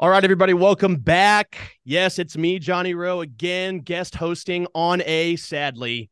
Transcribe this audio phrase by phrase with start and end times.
[0.00, 1.76] All right, everybody, welcome back.
[1.84, 6.08] Yes, it's me, Johnny Rowe, again, guest hosting on a sadly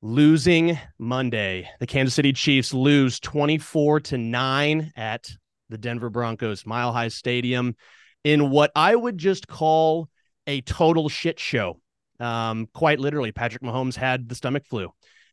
[0.00, 1.68] losing Monday.
[1.80, 5.28] The Kansas City Chiefs lose 24 to 9 at
[5.68, 7.74] the Denver Broncos Mile High Stadium
[8.22, 10.08] in what I would just call
[10.46, 11.80] a total shit show.
[12.20, 14.92] Um, quite literally, Patrick Mahomes had the stomach flu.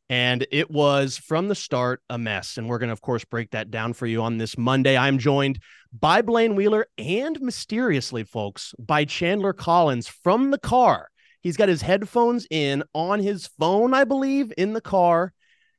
[0.10, 2.58] And it was from the start a mess.
[2.58, 4.98] And we're going to, of course, break that down for you on this Monday.
[4.98, 5.60] I'm joined
[5.98, 11.10] by Blaine Wheeler and mysteriously, folks, by Chandler Collins from the car.
[11.42, 15.32] He's got his headphones in on his phone, I believe, in the car.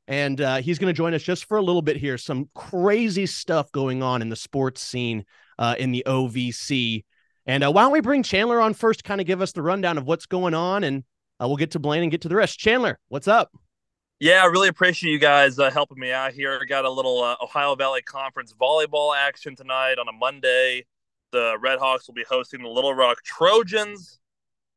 [0.07, 2.17] And uh, he's going to join us just for a little bit here.
[2.17, 5.25] Some crazy stuff going on in the sports scene
[5.59, 7.03] uh, in the OVC.
[7.45, 9.97] And uh, why don't we bring Chandler on first, kind of give us the rundown
[9.97, 11.03] of what's going on, and
[11.41, 12.59] uh, we'll get to Blaine and get to the rest.
[12.59, 13.51] Chandler, what's up?
[14.21, 16.59] Yeah, I really appreciate you guys uh, helping me out here.
[16.61, 20.85] I got a little uh, Ohio Valley Conference volleyball action tonight on a Monday.
[21.31, 24.19] The Red Hawks will be hosting the Little Rock Trojans.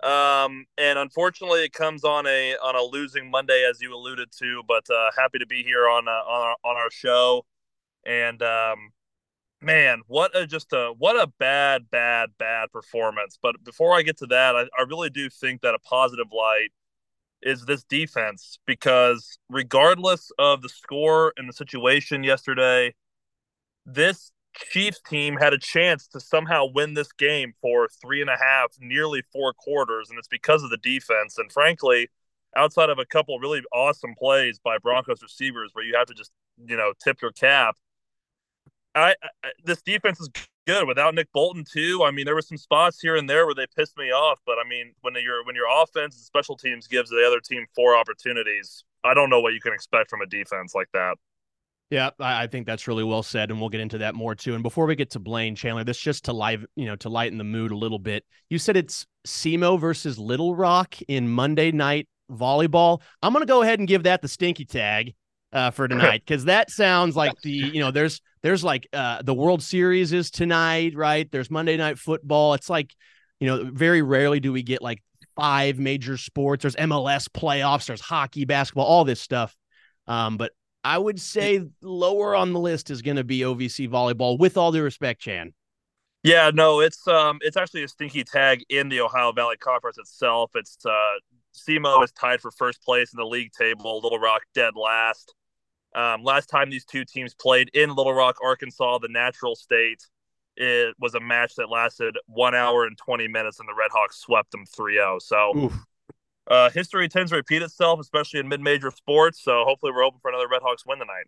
[0.03, 4.63] Um, and unfortunately, it comes on a on a losing Monday, as you alluded to.
[4.67, 7.45] But uh, happy to be here on uh, on our, on our show.
[8.07, 8.93] And um,
[9.61, 13.39] man, what a just a what a bad, bad, bad performance.
[13.43, 16.71] But before I get to that, I, I really do think that a positive light
[17.45, 22.95] is this defense because regardless of the score and the situation yesterday,
[23.87, 28.37] this Chiefs team had a chance to somehow win this game for three and a
[28.41, 31.39] half, nearly four quarters, and it's because of the defense.
[31.39, 32.09] And frankly,
[32.57, 36.31] outside of a couple really awesome plays by Broncos receivers where you have to just,
[36.67, 37.77] you know, tip your cap,
[38.95, 40.29] I, I this defense is
[40.67, 42.03] good without Nick Bolton too.
[42.05, 44.57] I mean, there were some spots here and there where they pissed me off, but
[44.59, 47.97] I mean, when your when your offense and special teams gives the other team four
[47.97, 51.17] opportunities, I don't know what you can expect from a defense like that.
[51.91, 54.55] Yeah, I think that's really well said, and we'll get into that more too.
[54.55, 57.39] And before we get to Blaine Chandler, this just to live, you know, to lighten
[57.39, 58.25] the mood a little bit.
[58.49, 63.01] You said it's SEMO versus Little Rock in Monday night volleyball.
[63.23, 65.15] I'm gonna go ahead and give that the stinky tag
[65.53, 69.33] uh, for tonight because that sounds like the you know there's there's like uh, the
[69.33, 71.29] World Series is tonight, right?
[71.33, 72.53] There's Monday Night Football.
[72.53, 72.95] It's like
[73.41, 75.03] you know very rarely do we get like
[75.35, 76.63] five major sports.
[76.63, 77.87] There's MLS playoffs.
[77.87, 79.57] There's hockey, basketball, all this stuff.
[80.07, 80.53] Um, but
[80.85, 84.39] I would say lower on the list is going to be OVC volleyball.
[84.39, 85.55] With all due respect, Chan.
[86.23, 90.51] Yeah, no, it's um, it's actually a stinky tag in the Ohio Valley Conference itself.
[90.55, 91.15] It's uh,
[91.55, 94.01] SEMO is tied for first place in the league table.
[94.03, 95.35] Little Rock dead last.
[95.95, 100.03] Um, last time these two teams played in Little Rock, Arkansas, the natural state,
[100.57, 104.19] it was a match that lasted one hour and 20 minutes, and the Red Hawks
[104.19, 105.19] swept them 3 0.
[105.21, 105.73] So
[106.47, 109.43] uh, history tends to repeat itself, especially in mid major sports.
[109.43, 111.27] So hopefully, we're hoping for another Red Hawks win tonight.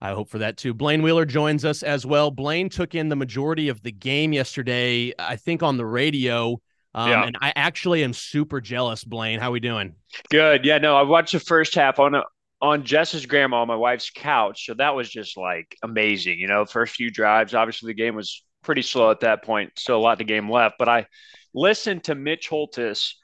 [0.00, 0.74] I hope for that too.
[0.74, 2.30] Blaine Wheeler joins us as well.
[2.30, 6.60] Blaine took in the majority of the game yesterday, I think on the radio.
[6.94, 7.24] Um, yeah.
[7.24, 9.40] And I actually am super jealous, Blaine.
[9.40, 9.94] How are we doing?
[10.30, 10.64] Good.
[10.64, 12.22] Yeah, no, I watched the first half on a,
[12.64, 14.64] on Jess's grandma, my wife's couch.
[14.64, 16.38] So that was just like amazing.
[16.38, 19.72] You know, first few drives, obviously the game was pretty slow at that point.
[19.76, 20.76] Still a lot of the game left.
[20.78, 21.06] But I
[21.52, 23.16] listened to Mitch Holthus.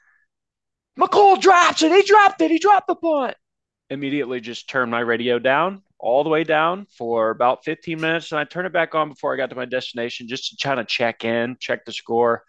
[0.95, 1.91] Mecole drops it.
[1.91, 2.51] He dropped it.
[2.51, 3.35] He dropped the punt.
[3.89, 8.31] Immediately just turned my radio down, all the way down for about 15 minutes.
[8.31, 10.79] And I turned it back on before I got to my destination just to kind
[10.79, 12.43] of check in, check the score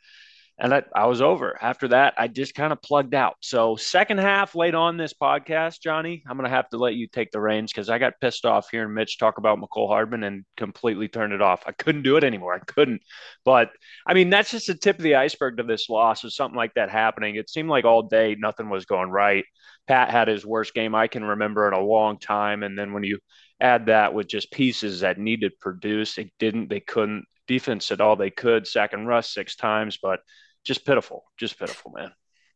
[0.58, 1.56] and I, I, was over.
[1.60, 3.36] After that, I just kind of plugged out.
[3.40, 7.08] So, second half late on this podcast, Johnny, I'm going to have to let you
[7.08, 10.44] take the reins because I got pissed off hearing Mitch talk about Mecole Hardman and
[10.56, 11.62] completely turned it off.
[11.66, 12.54] I couldn't do it anymore.
[12.54, 13.02] I couldn't.
[13.44, 13.70] But
[14.06, 16.74] I mean, that's just the tip of the iceberg to this loss of something like
[16.74, 17.36] that happening.
[17.36, 19.44] It seemed like all day nothing was going right.
[19.86, 22.62] Pat had his worst game I can remember in a long time.
[22.62, 23.19] And then when you
[23.60, 27.24] add that with just pieces that needed produce, they didn't, they couldn't.
[27.47, 30.20] Defense did all they could, sack and six times, but
[30.64, 32.12] just pitiful, just pitiful, man.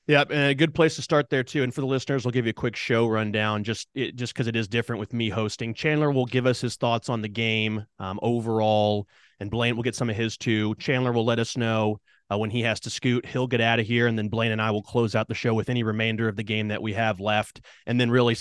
[0.06, 1.64] Yeah, and a good place to start there too.
[1.64, 4.46] And for the listeners, we'll give you a quick show rundown, just it, just because
[4.46, 5.74] it is different with me hosting.
[5.74, 9.08] Chandler will give us his thoughts on the game um, overall,
[9.40, 10.76] and Blaine will get some of his too.
[10.76, 12.00] Chandler will let us know
[12.30, 13.26] uh, when he has to scoot.
[13.26, 15.54] He'll get out of here, and then Blaine and I will close out the show
[15.54, 18.36] with any remainder of the game that we have left, and then really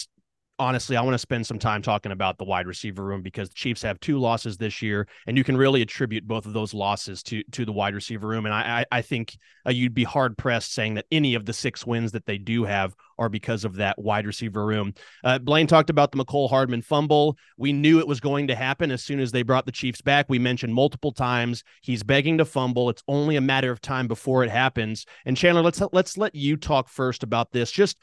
[0.57, 3.55] honestly, I want to spend some time talking about the wide receiver room because the
[3.55, 7.21] Chiefs have two losses this year, and you can really attribute both of those losses
[7.23, 8.45] to to the wide receiver room.
[8.45, 11.85] And I I, think uh, you'd be hard pressed saying that any of the six
[11.85, 14.93] wins that they do have are because of that wide receiver room.
[15.23, 17.37] Uh, Blaine talked about the Mecole Hardman fumble.
[17.57, 20.25] We knew it was going to happen as soon as they brought the Chiefs back.
[20.29, 22.89] We mentioned multiple times he's begging to fumble.
[22.89, 25.05] It's only a matter of time before it happens.
[25.25, 27.71] And Chandler, let's let's let you talk first about this.
[27.71, 27.97] Just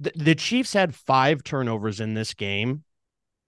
[0.00, 2.84] the, the Chiefs had five turnovers in this game.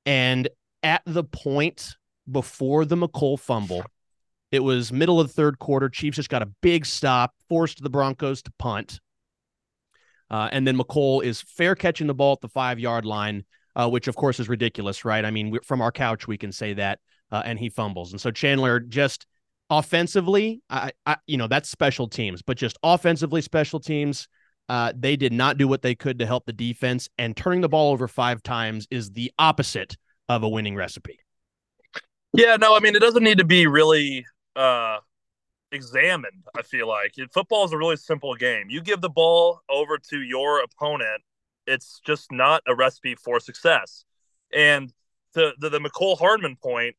[0.06, 0.48] And
[0.82, 1.96] at the point
[2.30, 3.84] before the Mecole fumble,
[4.54, 5.88] It was middle of the third quarter.
[5.88, 9.00] Chiefs just got a big stop, forced the Broncos to punt.
[10.30, 13.44] Uh, and then Mecole is fair catching the ball at the five yard line,
[13.74, 15.24] uh, which of course is ridiculous, right?
[15.24, 17.00] I mean, from our couch, we can say that.
[17.32, 18.12] Uh, and he fumbles.
[18.12, 19.26] And so Chandler just
[19.70, 24.28] offensively, I, I, you know, that's special teams, but just offensively, special teams,
[24.68, 27.08] uh, they did not do what they could to help the defense.
[27.18, 29.96] And turning the ball over five times is the opposite
[30.28, 31.18] of a winning recipe.
[32.32, 34.26] Yeah, no, I mean, it doesn't need to be really
[34.56, 34.98] uh,
[35.70, 36.44] examined.
[36.56, 38.66] I feel like football is a really simple game.
[38.68, 41.22] You give the ball over to your opponent,
[41.66, 44.04] it's just not a recipe for success.
[44.52, 44.92] And
[45.34, 46.96] the the, the Mecole Hardman point,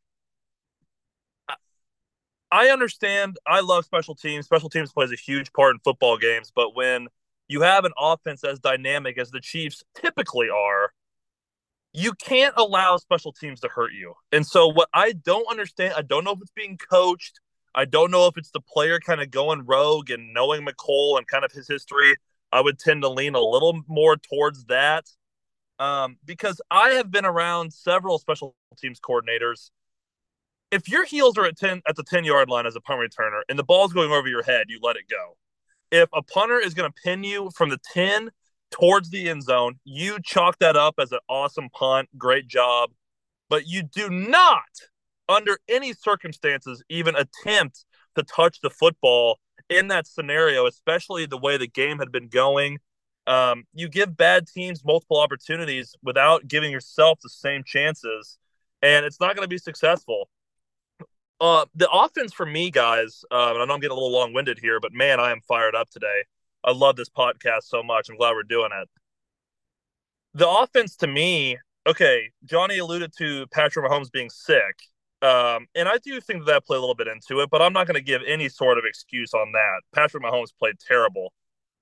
[2.51, 3.37] I understand.
[3.45, 4.45] I love special teams.
[4.45, 7.07] Special teams plays a huge part in football games, but when
[7.47, 10.91] you have an offense as dynamic as the Chiefs typically are,
[11.93, 14.13] you can't allow special teams to hurt you.
[14.31, 17.39] And so, what I don't understand, I don't know if it's being coached.
[17.73, 21.27] I don't know if it's the player kind of going rogue and knowing Mecole and
[21.27, 22.15] kind of his history.
[22.51, 25.05] I would tend to lean a little more towards that
[25.79, 29.71] um, because I have been around several special teams coordinators.
[30.71, 33.41] If your heels are at ten at the ten yard line as a punt returner
[33.49, 35.37] and the ball's going over your head, you let it go.
[35.91, 38.31] If a punter is going to pin you from the ten
[38.71, 42.91] towards the end zone, you chalk that up as an awesome punt, great job.
[43.49, 44.63] But you do not
[45.29, 47.85] under any circumstances even attempt
[48.15, 49.39] to touch the football
[49.69, 52.79] in that scenario, especially the way the game had been going.
[53.27, 58.37] Um, you give bad teams multiple opportunities without giving yourself the same chances,
[58.81, 60.29] and it's not going to be successful.
[61.41, 64.33] Uh, the offense for me, guys, uh, and I know I'm getting a little long
[64.33, 66.23] winded here, but man, I am fired up today.
[66.63, 68.09] I love this podcast so much.
[68.09, 68.89] I'm glad we're doing it.
[70.33, 74.75] The offense to me, okay, Johnny alluded to Patrick Mahomes being sick.
[75.21, 77.73] Um, and I do think that, that played a little bit into it, but I'm
[77.73, 79.81] not going to give any sort of excuse on that.
[79.93, 81.33] Patrick Mahomes played terrible.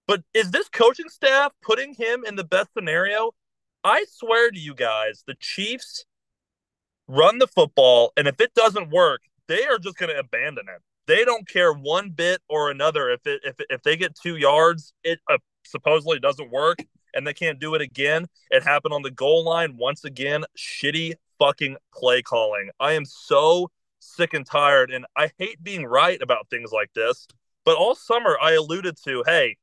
[0.08, 3.32] But is this coaching staff putting him in the best scenario?
[3.84, 6.06] I swear to you guys, the Chiefs
[7.08, 10.82] run the football, and if it doesn't work, they are just going to abandon it.
[11.06, 13.10] They don't care one bit or another.
[13.10, 16.80] If it if if they get two yards, it uh, supposedly doesn't work,
[17.14, 18.28] and they can't do it again.
[18.50, 20.46] It happened on the goal line once again.
[20.58, 22.70] Shitty fucking play calling.
[22.80, 23.70] I am so
[24.00, 27.28] sick and tired, and I hate being right about things like this.
[27.66, 29.58] But all summer, I alluded to, hey,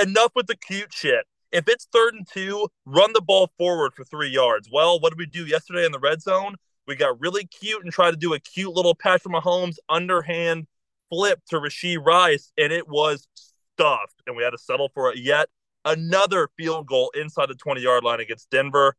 [0.00, 1.26] enough with the cute shit.
[1.50, 4.68] If it's third and two, run the ball forward for three yards.
[4.70, 6.56] Well, what did we do yesterday in the red zone?
[6.88, 10.66] We got really cute and tried to do a cute little Patrick Mahomes underhand
[11.10, 13.28] flip to Rashee Rice, and it was
[13.74, 14.22] stuffed.
[14.26, 15.50] And we had to settle for it yet
[15.84, 18.96] another field goal inside the 20 yard line against Denver.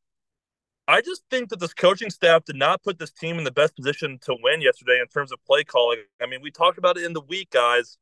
[0.88, 3.76] I just think that this coaching staff did not put this team in the best
[3.76, 6.00] position to win yesterday in terms of play calling.
[6.22, 7.98] I mean, we talked about it in the week, guys.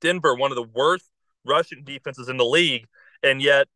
[0.00, 1.06] Denver, one of the worst
[1.44, 2.86] rushing defenses in the league.
[3.22, 3.68] And yet,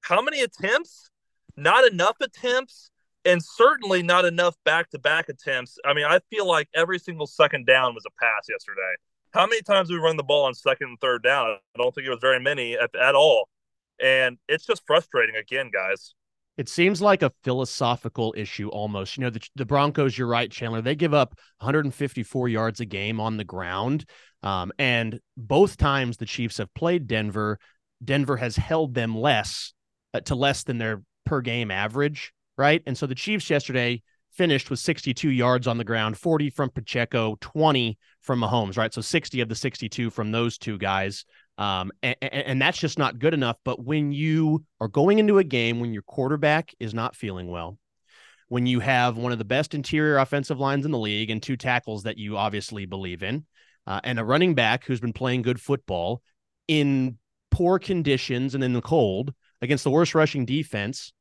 [0.00, 1.10] how many attempts?
[1.54, 2.90] Not enough attempts,
[3.26, 5.78] and certainly not enough back to back attempts.
[5.84, 8.94] I mean, I feel like every single second down was a pass yesterday.
[9.32, 11.48] How many times we run the ball on second and third down?
[11.48, 13.48] I don't think it was very many at, at all.
[14.00, 16.14] And it's just frustrating again, guys.
[16.56, 19.16] It seems like a philosophical issue almost.
[19.16, 23.20] You know, the, the Broncos, you're right, Chandler, they give up 154 yards a game
[23.20, 24.06] on the ground.
[24.42, 27.58] Um, and both times the Chiefs have played Denver,
[28.02, 29.74] Denver has held them less
[30.14, 32.32] uh, to less than their per game average.
[32.58, 32.82] Right.
[32.86, 34.02] And so the Chiefs yesterday
[34.36, 38.92] finished with 62 yards on the ground, 40 from Pacheco, 20 from Mahomes, right?
[38.92, 41.24] So 60 of the 62 from those two guys.
[41.58, 43.56] Um, and, and, that's just not good enough.
[43.64, 47.78] But when you are going into a game when your quarterback is not feeling well,
[48.48, 51.56] when you have one of the best interior offensive lines in the league and two
[51.56, 53.46] tackles that you obviously believe in,
[53.86, 56.20] uh, and a running back who's been playing good football
[56.68, 57.18] in
[57.50, 59.32] poor conditions and in the cold
[59.62, 61.12] against the worst rushing defense,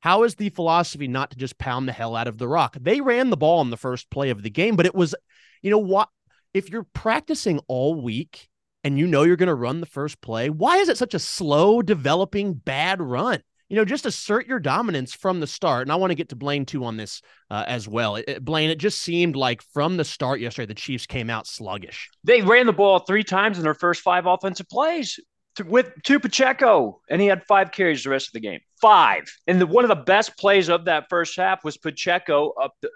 [0.00, 2.76] how is the philosophy not to just pound the hell out of the rock?
[2.80, 5.14] They ran the ball in the first play of the game, but it was,
[5.62, 6.08] you know what?
[6.52, 8.48] If you're practicing all week
[8.82, 11.18] and you know you're going to run the first play, why is it such a
[11.18, 13.40] slow developing bad run?
[13.68, 15.82] You know, just assert your dominance from the start.
[15.82, 18.16] And I want to get to Blaine too on this uh, as well.
[18.16, 21.46] It, it, Blaine, it just seemed like from the start yesterday, the Chiefs came out
[21.46, 22.10] sluggish.
[22.24, 25.20] They ran the ball three times in their first five offensive plays
[25.56, 28.60] to, with to Pacheco, and he had five carries the rest of the game.
[28.80, 29.24] Five.
[29.46, 32.90] And the, one of the best plays of that first half was Pacheco up the,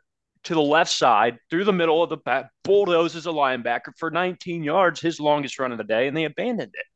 [0.44, 4.62] to the left side through the middle of the back, bulldozes a linebacker for 19
[4.62, 6.86] yards, his longest run of the day, and they abandoned it.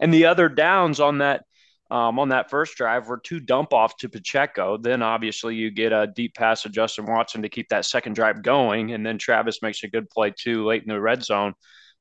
[0.00, 1.44] And the other downs on that
[1.88, 4.76] um, on that first drive were two dump offs to Pacheco.
[4.76, 8.42] Then obviously you get a deep pass to Justin Watson to keep that second drive
[8.42, 11.54] going, and then Travis makes a good play too late in the red zone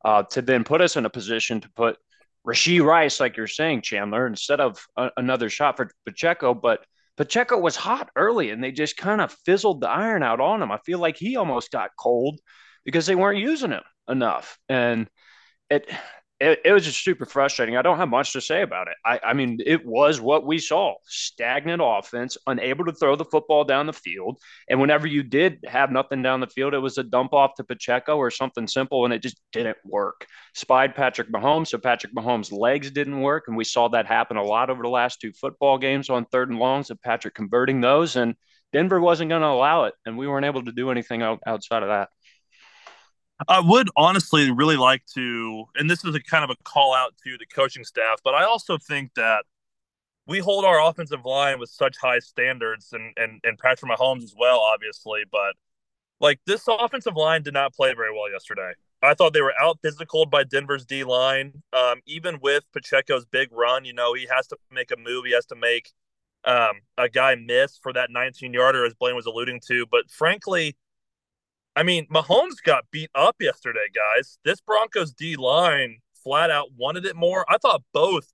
[0.04, 1.98] uh, to then put us in a position to put
[2.46, 6.86] Rashee Rice, like you're saying, Chandler, instead of a- another shot for Pacheco, but
[7.18, 10.72] Pacheco was hot early and they just kind of fizzled the iron out on him.
[10.72, 12.40] I feel like he almost got cold
[12.84, 14.58] because they weren't using him enough.
[14.70, 15.08] And
[15.70, 15.90] it
[16.40, 17.78] it, it, was just super frustrating.
[17.78, 18.96] I don't have much to say about it.
[19.06, 23.64] I, I mean, it was what we saw stagnant offense, unable to throw the football
[23.64, 24.38] down the field.
[24.70, 27.64] And whenever you did have nothing down the field, it was a dump off to
[27.64, 30.28] Pacheco or something simple, and it just didn't work.
[30.54, 33.46] Spied Patrick Mahomes, so Patrick Mahomes' legs didn't work.
[33.48, 36.50] And we saw that happen a lot over the last two football games on third
[36.50, 38.18] and longs of Patrick converting those.
[38.18, 38.36] And
[38.74, 39.94] Denver wasn't going to allow it.
[40.06, 42.10] And we weren't able to do anything outside of that.
[43.48, 47.16] I would honestly really like to, and this is a kind of a call out
[47.24, 49.44] to the coaching staff, but I also think that
[50.28, 54.34] we hold our offensive line with such high standards and and and Patrick Mahomes as
[54.38, 55.56] well, obviously, but
[56.20, 58.74] like this offensive line did not play very well yesterday.
[59.02, 61.62] I thought they were out physical by Denver's D line.
[61.74, 65.26] Um, even with Pacheco's big run, you know, he has to make a move.
[65.26, 65.92] He has to make
[66.46, 69.86] um, a guy miss for that 19 yarder, as Blaine was alluding to.
[69.92, 70.76] But frankly,
[71.76, 74.38] I mean, Mahomes got beat up yesterday, guys.
[74.46, 77.46] This Broncos D line flat out wanted it more.
[77.50, 78.32] I thought both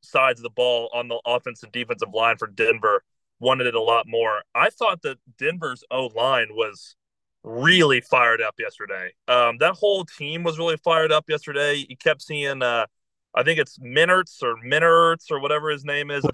[0.00, 3.02] sides of the ball on the offensive and defensive line for Denver
[3.40, 4.42] wanted it a lot more.
[4.54, 6.96] I thought that Denver's O line was
[7.42, 9.12] really fired up yesterday.
[9.28, 11.84] Um, that whole team was really fired up yesterday.
[11.88, 12.86] You kept seeing, uh,
[13.34, 16.24] I think it's Minerts or Minerts or whatever his name is.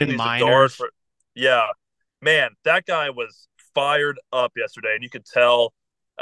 [0.77, 0.91] For,
[1.35, 1.67] yeah,
[2.21, 5.73] man, that guy was fired up yesterday, and you could tell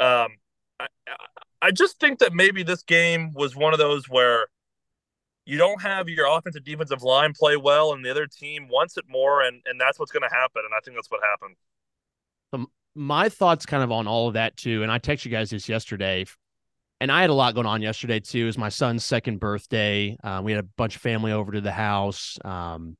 [0.01, 0.31] um,
[0.79, 0.87] I,
[1.61, 4.47] I just think that maybe this game was one of those where
[5.45, 9.05] you don't have your offensive defensive line play well, and the other team wants it
[9.07, 10.63] more, and and that's what's going to happen.
[10.65, 11.55] And I think that's what happened.
[12.53, 15.51] Um, my thoughts kind of on all of that too, and I texted you guys
[15.51, 16.25] this yesterday,
[16.99, 18.43] and I had a lot going on yesterday too.
[18.43, 20.17] It was my son's second birthday.
[20.23, 22.37] Uh, we had a bunch of family over to the house.
[22.43, 22.97] Um,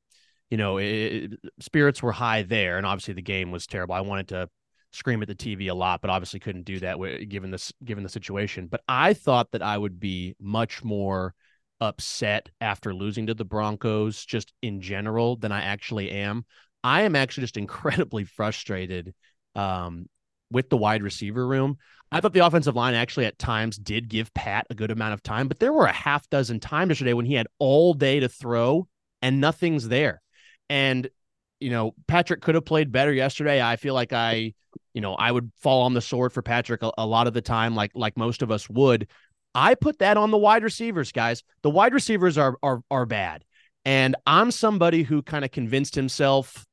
[0.50, 3.96] you know, it, spirits were high there, and obviously the game was terrible.
[3.96, 4.50] I wanted to
[4.92, 6.98] scream at the TV a lot, but obviously couldn't do that
[7.30, 8.68] given this given the situation.
[8.68, 11.34] But I thought that I would be much more
[11.80, 16.46] upset after losing to the Broncos just in general than I actually am.
[16.84, 19.14] I am actually just incredibly frustrated
[19.56, 20.08] um,
[20.52, 21.78] with the wide receiver room.
[22.12, 25.24] I thought the offensive line actually at times did give Pat a good amount of
[25.24, 28.28] time, but there were a half dozen times yesterday when he had all day to
[28.28, 28.88] throw
[29.22, 30.22] and nothing's there.
[30.70, 31.10] And
[31.62, 33.62] you know, Patrick could have played better yesterday.
[33.62, 34.54] I feel like I,
[34.94, 37.42] you know, I would fall on the sword for Patrick a, a, lot of the
[37.42, 39.08] time, like like most of us would.
[39.54, 41.44] I put that on the wide receivers, guys.
[41.62, 43.46] The wide receivers are are are bad.
[43.86, 46.66] And I'm somebody who kind of convinced himself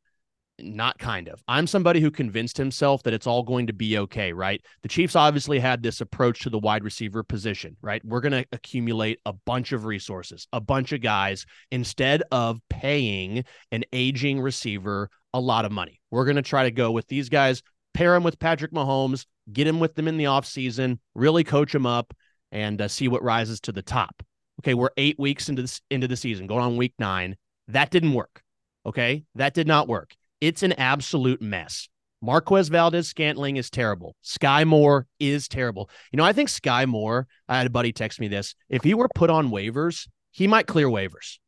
[0.61, 1.43] not kind of.
[1.49, 4.61] I'm somebody who convinced himself that it's all going to be okay, right?
[4.83, 8.05] The Chiefs obviously had this approach to the wide receiver position, right?
[8.05, 13.45] We're going to accumulate a bunch of resources, a bunch of guys, instead of paying
[13.73, 16.01] an aging receiver a lot of money.
[16.11, 17.63] We're going to try to go with these guys,
[17.95, 21.87] pair him with Patrick Mahomes, get him with them in the offseason, really coach him
[21.87, 22.15] up,
[22.51, 24.23] and uh, see what rises to the top.
[24.61, 27.37] Okay, we're eight weeks into this into the season, going on week nine.
[27.69, 28.43] That didn't work.
[28.85, 30.15] Okay, that did not work.
[30.41, 31.89] It's an absolute mess.
[32.21, 34.17] Marquez Valdes-Scantling is terrible.
[34.25, 35.89] Skyy Moore is terrible.
[36.13, 38.55] You know, I think Skyy Moore, I had a buddy text me this.
[38.69, 41.39] If he were put on waivers, he might clear waivers.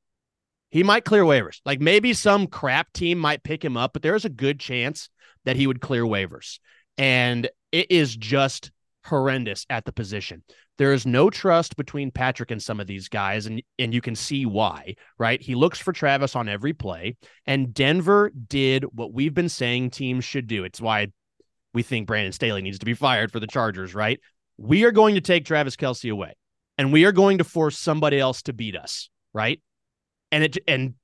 [0.71, 1.61] He might clear waivers.
[1.65, 5.09] Like maybe some crap team might pick him up, but there's a good chance
[5.45, 6.61] that he would clear waivers.
[6.97, 8.71] And it is just
[9.11, 10.43] horrendous at the position.
[10.79, 14.15] There is no trust between Patrick and some of these guys, and and you can
[14.15, 15.43] see why, right?
[15.43, 20.25] He looks for Travis on every play, and Denver did what we've been saying teams
[20.25, 20.65] should do.
[20.65, 21.09] It's why
[21.75, 24.19] we think Brandon Staley needs to be fired for the Chargers, right?
[24.57, 26.35] We are going to take Travis Kelce away,
[26.79, 29.61] and we are going to force somebody else to beat us, right?
[30.33, 30.95] And it and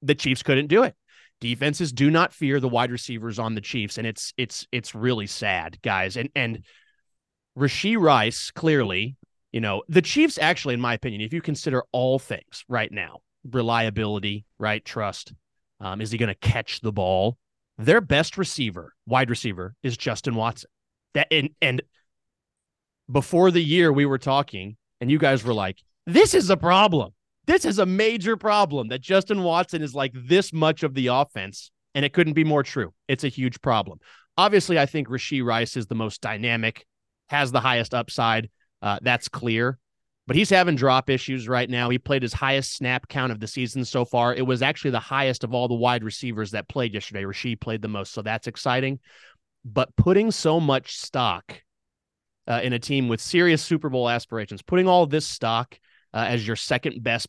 [0.00, 0.94] the Chiefs couldn't do it.
[1.40, 5.26] Defenses do not fear the wide receivers on the Chiefs, and it's it's it's really
[5.26, 6.16] sad, guys.
[6.16, 6.64] And and
[7.58, 9.16] Rashee Rice, clearly,
[9.52, 13.20] you know, the Chiefs actually, in my opinion, if you consider all things right now,
[13.50, 15.32] reliability, right, trust,
[15.80, 17.38] um, is he going to catch the ball?
[17.78, 20.70] Their best receiver, wide receiver, is Justin Watson.
[21.14, 21.82] That and and
[23.10, 27.12] before the year we were talking, and you guys were like, "This is a problem.
[27.46, 31.70] This is a major problem that Justin Watson is like this much of the offense."
[31.94, 32.94] And it couldn't be more true.
[33.08, 33.98] It's a huge problem.
[34.36, 36.86] Obviously, I think Rashee Rice is the most dynamic,
[37.30, 38.50] has the highest upside.
[38.82, 39.78] Uh, that's clear.
[40.26, 41.90] but he's having drop issues right now.
[41.90, 44.32] He played his highest snap count of the season so far.
[44.32, 47.24] It was actually the highest of all the wide receivers that played yesterday.
[47.24, 49.00] Rasheed played the most, so that's exciting.
[49.64, 51.62] But putting so much stock
[52.46, 55.76] uh, in a team with serious Super Bowl aspirations, putting all this stock
[56.14, 57.26] uh, as your second best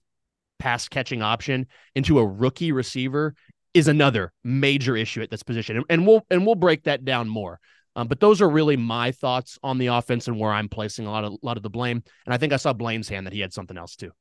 [0.59, 1.65] pass catching option
[1.95, 3.33] into a rookie receiver
[3.73, 7.59] is another major issue at this position, and we'll and we'll break that down more.
[7.95, 11.11] Um, but those are really my thoughts on the offense and where I'm placing a
[11.11, 12.03] lot of a lot of the blame.
[12.25, 14.11] And I think I saw Blaine's hand that he had something else too.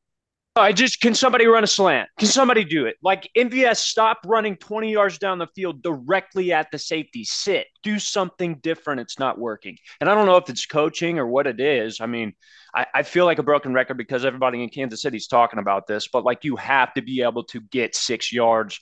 [0.56, 2.08] I just can somebody run a slant?
[2.18, 2.96] Can somebody do it?
[3.02, 7.22] Like MVS, stop running 20 yards down the field directly at the safety.
[7.22, 9.00] Sit, do something different.
[9.00, 9.76] It's not working.
[10.00, 12.00] And I don't know if it's coaching or what it is.
[12.00, 12.34] I mean,
[12.74, 15.86] I, I feel like a broken record because everybody in Kansas City is talking about
[15.86, 18.80] this, but like you have to be able to get six yards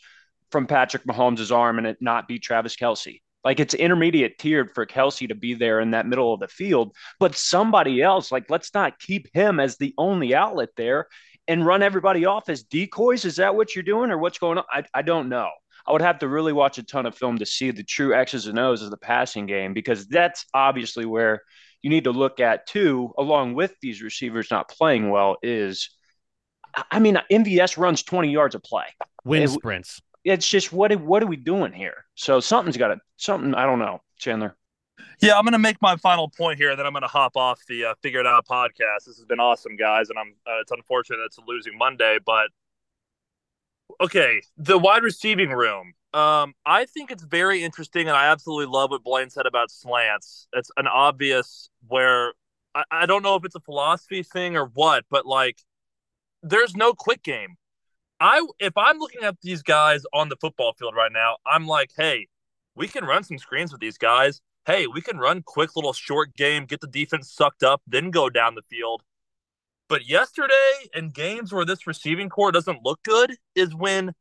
[0.50, 3.20] from Patrick Mahomes' arm and it not be Travis Kelce.
[3.44, 6.94] Like it's intermediate tiered for Kelce to be there in that middle of the field,
[7.20, 11.06] but somebody else, like let's not keep him as the only outlet there
[11.46, 13.24] and run everybody off as decoys.
[13.24, 14.64] Is that what you're doing or what's going on?
[14.70, 15.48] I, I don't know.
[15.86, 18.46] I would have to really watch a ton of film to see the true X's
[18.46, 21.42] and O's of the passing game because that's obviously where
[21.80, 25.90] you need to look at too, along with these receivers not playing well, is
[26.90, 28.84] I mean, MVS runs 20 yards a play.
[29.24, 32.04] Wind sprints it's just what what are we doing here?
[32.14, 33.54] So something's got to something.
[33.54, 34.56] I don't know, Chandler.
[35.20, 37.36] Yeah, I'm going to make my final point here, and then I'm going to hop
[37.36, 39.06] off the uh, Figure It Out podcast.
[39.06, 40.34] This has been awesome, guys, and I'm.
[40.46, 42.48] Uh, it's unfortunate it's a losing Monday, but
[44.00, 45.94] okay, the wide receiving room.
[46.14, 50.46] Um, I think it's very interesting, and I absolutely love what Blaine said about slants.
[50.52, 52.32] It's an obvious where
[52.74, 55.58] I, I don't know if it's a philosophy thing or what, but like,
[56.42, 57.56] there's no quick game.
[58.20, 61.90] I if I'm looking at these guys on the football field right now, I'm like,
[61.96, 62.26] hey,
[62.74, 64.40] we can run some screens with these guys.
[64.66, 68.28] Hey, we can run quick little short game, get the defense sucked up, then go
[68.28, 69.02] down the field.
[69.88, 70.52] But yesterday
[70.94, 74.12] in games where this receiving core doesn't look good is when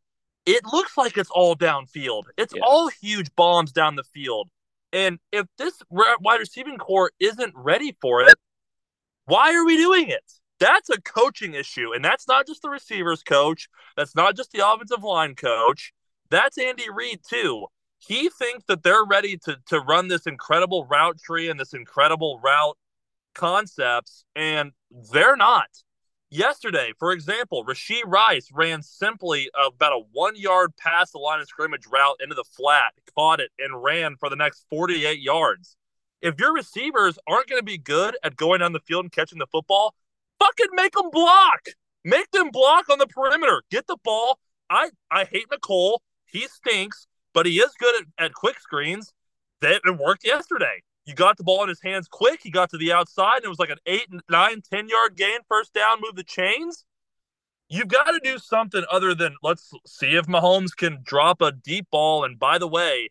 [0.45, 2.23] it looks like it's all downfield.
[2.37, 2.61] It's yeah.
[2.65, 4.49] all huge bombs down the field.
[4.93, 8.35] And if this wide receiving core isn't ready for it,
[9.25, 10.23] why are we doing it?
[10.59, 11.93] That's a coaching issue.
[11.93, 13.69] And that's not just the receivers coach.
[13.95, 15.93] That's not just the offensive line coach.
[16.29, 17.67] That's Andy Reid, too.
[17.99, 22.39] He thinks that they're ready to, to run this incredible route tree and this incredible
[22.43, 22.77] route
[23.33, 24.71] concepts, and
[25.11, 25.69] they're not.
[26.29, 31.47] Yesterday, for example, Rashee Rice ran simply about a one yard past the line of
[31.47, 35.77] scrimmage route into the flat, caught it, and ran for the next 48 yards.
[36.21, 39.39] If your receivers aren't going to be good at going down the field and catching
[39.39, 39.95] the football,
[40.39, 41.65] Fucking make them block.
[42.03, 43.63] Make them block on the perimeter.
[43.69, 44.39] Get the ball.
[44.69, 45.99] I I hate Mecole.
[46.25, 49.13] He stinks, but he is good at, at quick screens.
[49.61, 50.83] That it worked yesterday.
[51.05, 52.41] You got the ball in his hands quick.
[52.43, 55.39] He got to the outside, and it was like an eight, nine, ten yard gain,
[55.47, 56.83] first down, move the chains.
[57.69, 61.87] You've got to do something other than let's see if Mahomes can drop a deep
[61.91, 62.23] ball.
[62.23, 63.09] And by the way,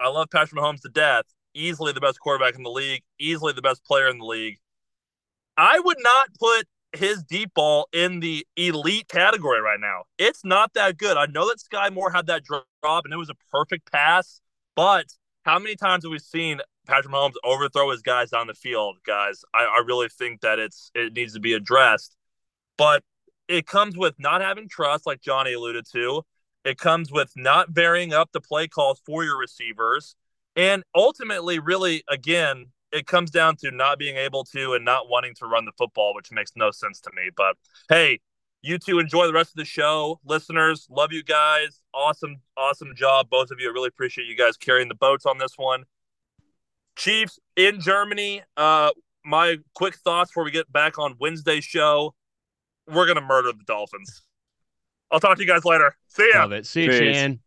[0.00, 1.24] I love Patrick Mahomes to death.
[1.54, 4.58] Easily the best quarterback in the league, easily the best player in the league.
[5.62, 10.02] I would not put his deep ball in the elite category right now.
[10.18, 11.16] It's not that good.
[11.16, 12.66] I know that Skyy Moore had that drop
[13.04, 14.40] and it was a perfect pass,
[14.74, 15.06] but
[15.44, 19.44] how many times have we seen Patrick Mahomes overthrow his guys down the field, guys?
[19.54, 22.16] I, I really think that it's it needs to be addressed.
[22.76, 23.04] But
[23.46, 26.22] it comes with not having trust, like Johnny alluded to.
[26.64, 30.16] It comes with not varying up the play calls for your receivers.
[30.56, 35.34] And ultimately, really, again, it comes down to not being able to and not wanting
[35.36, 37.30] to run the football, which makes no sense to me.
[37.34, 37.56] But
[37.88, 38.20] hey,
[38.60, 40.20] you two enjoy the rest of the show.
[40.24, 41.80] Listeners, love you guys.
[41.94, 43.70] Awesome, awesome job, both of you.
[43.70, 45.84] I really appreciate you guys carrying the boats on this one.
[46.96, 48.42] Chiefs in Germany.
[48.56, 48.90] Uh,
[49.24, 52.14] my quick thoughts before we get back on Wednesday's show.
[52.86, 54.22] We're gonna murder the Dolphins.
[55.10, 55.96] I'll talk to you guys later.
[56.08, 56.40] See ya.
[56.40, 56.66] Love it.
[56.66, 57.40] See you, Chan.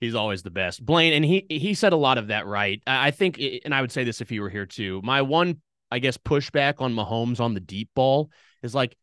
[0.00, 2.80] He's always the best, Blaine, and he he said a lot of that right.
[2.86, 5.00] I think, and I would say this if he were here too.
[5.02, 8.30] My one, I guess, pushback on Mahomes on the deep ball
[8.62, 8.96] is like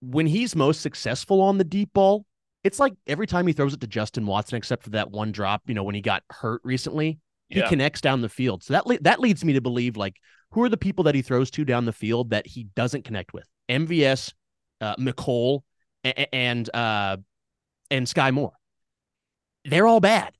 [0.00, 2.24] when he's most successful on the deep ball,
[2.64, 5.62] it's like every time he throws it to Justin Watson, except for that one drop,
[5.66, 7.68] you know, when he got hurt recently, he yeah.
[7.68, 8.62] connects down the field.
[8.64, 10.16] So that le- that leads me to believe like
[10.52, 13.34] who are the people that he throws to down the field that he doesn't connect
[13.34, 13.46] with?
[13.68, 14.32] MVS,
[14.80, 15.60] uh, Mecole,
[16.02, 17.18] and, and uh,
[17.90, 18.52] and Skyy Moore
[19.68, 20.32] they're all bad.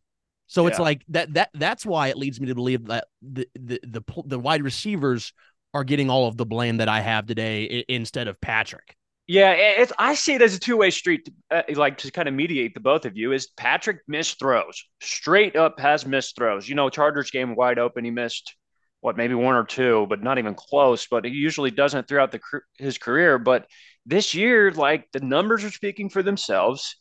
[0.47, 0.71] So yeah.
[0.71, 4.23] it's like that that that's why it leads me to believe that the, the the
[4.25, 5.33] the wide receivers
[5.75, 8.97] are getting all of the blame that I have today instead of Patrick.
[9.27, 11.25] Yeah, it's I see it as a two way street.
[11.25, 14.85] To, uh, like to kind of mediate the both of you is Patrick missed throws,
[15.01, 16.69] straight up has missed throws.
[16.69, 18.55] You know, Chargers game wide open, he missed
[19.01, 21.09] what maybe one or two, but not even close.
[21.09, 22.41] But he usually doesn't throughout the
[22.79, 23.39] his career.
[23.39, 23.67] But
[24.07, 26.97] this year, like the numbers are speaking for themselves.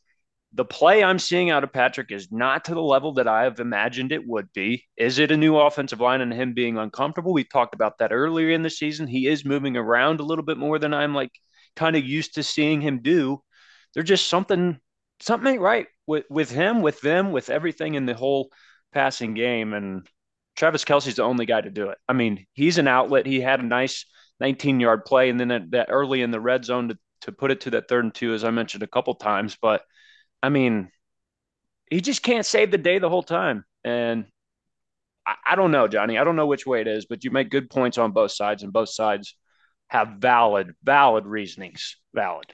[0.55, 3.59] The play I'm seeing out of Patrick is not to the level that I have
[3.59, 4.85] imagined it would be.
[4.95, 7.33] Is it a new offensive line and him being uncomfortable?
[7.33, 9.05] We talked about that earlier in the season.
[9.05, 11.31] He is moving around a little bit more than I'm like
[11.75, 13.41] kind of used to seeing him do.
[13.93, 14.79] There's just something
[15.19, 18.49] something right with with him, with them, with everything in the whole
[18.93, 19.73] passing game.
[19.73, 20.07] And
[20.55, 21.97] Travis Kelce's the only guy to do it.
[22.07, 23.25] I mean, he's an outlet.
[23.25, 24.05] He had a nice
[24.39, 27.51] 19 yard play, and then that, that early in the red zone to, to put
[27.51, 29.57] it to that third and two, as I mentioned a couple times.
[29.61, 29.81] But
[30.45, 30.89] I mean,
[31.89, 33.65] he just can't save the day the whole time.
[33.83, 34.25] And
[35.25, 36.19] I, I don't know, Johnny.
[36.19, 38.61] I don't know which way it is, but you make good points on both sides,
[38.61, 39.35] and both sides
[39.87, 41.97] have valid, valid reasonings.
[42.13, 42.53] Valid.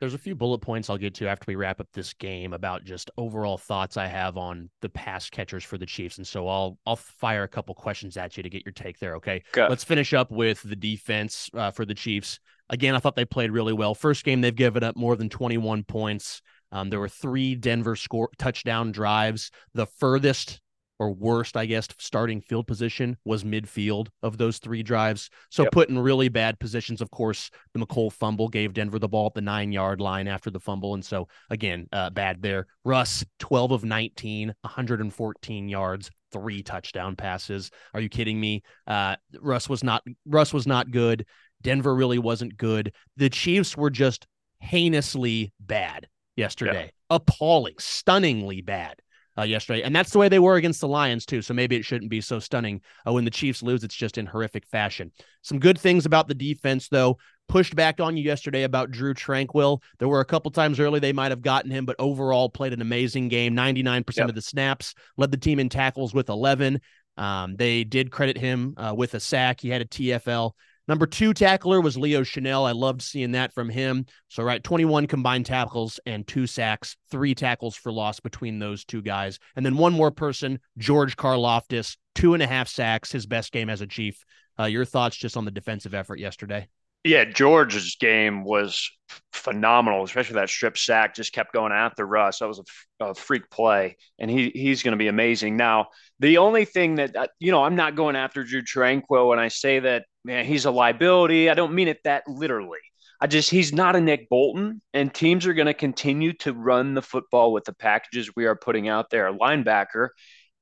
[0.00, 2.84] There's a few bullet points I'll get to after we wrap up this game about
[2.84, 6.76] just overall thoughts I have on the pass catchers for the Chiefs, and so I'll
[6.86, 9.14] I'll fire a couple questions at you to get your take there.
[9.14, 9.68] Okay, okay.
[9.68, 12.40] let's finish up with the defense uh, for the Chiefs.
[12.68, 13.94] Again, I thought they played really well.
[13.94, 16.42] First game, they've given up more than 21 points.
[16.72, 19.50] Um, there were three Denver score touchdown drives.
[19.74, 20.60] The furthest
[20.98, 25.30] or worst, I guess, starting field position was midfield of those three drives.
[25.50, 25.72] So yep.
[25.72, 27.00] put in really bad positions.
[27.00, 30.50] Of course, the Mecole fumble gave Denver the ball at the nine yard line after
[30.50, 30.94] the fumble.
[30.94, 32.66] And so again, uh, bad there.
[32.84, 37.70] Russ, 12 of 19, 114 yards, three touchdown passes.
[37.94, 38.62] Are you kidding me?
[38.86, 41.26] Uh, Russ was not Russ was not good.
[41.62, 42.92] Denver really wasn't good.
[43.16, 44.26] The Chiefs were just
[44.60, 46.92] heinously bad yesterday.
[47.10, 48.96] Appalling, stunningly bad
[49.38, 49.82] uh, yesterday.
[49.82, 51.42] And that's the way they were against the Lions, too.
[51.42, 52.80] So maybe it shouldn't be so stunning.
[53.06, 55.12] Uh, when the Chiefs lose, it's just in horrific fashion.
[55.42, 57.18] Some good things about the defense, though.
[57.48, 59.82] Pushed back on you yesterday about Drew Tranquill.
[59.98, 62.82] There were a couple times early they might have gotten him, but overall played an
[62.82, 63.54] amazing game.
[63.54, 66.80] 99% of the snaps, led the team in tackles with 11.
[67.16, 69.60] Um, they did credit him uh, with a sack.
[69.60, 70.52] He had a TFL.
[70.88, 72.66] Number two tackler was Leo Chenal.
[72.66, 74.06] I loved seeing that from him.
[74.28, 79.02] So, right, 21 combined tackles and two sacks, three tackles for loss between those two
[79.02, 79.38] guys.
[79.54, 83.68] And then one more person, George Karlaftis, two and a half sacks, his best game
[83.68, 84.24] as a Chief.
[84.58, 86.68] Uh, your thoughts just on the defensive effort yesterday?
[87.04, 88.90] Yeah, George's game was
[89.32, 91.14] phenomenal, especially that strip sack.
[91.14, 92.40] Just kept going after Russ.
[92.40, 92.60] That was
[93.00, 95.56] a, a freak play, and he he's going to be amazing.
[95.56, 99.38] Now, the only thing that uh, you know, I'm not going after Drew Tranquill when
[99.38, 101.48] I say that man, he's a liability.
[101.48, 102.80] I don't mean it that literally.
[103.18, 106.94] I just he's not a Nick Bolton, and teams are going to continue to run
[106.94, 109.26] the football with the packages we are putting out there.
[109.26, 110.10] A linebacker,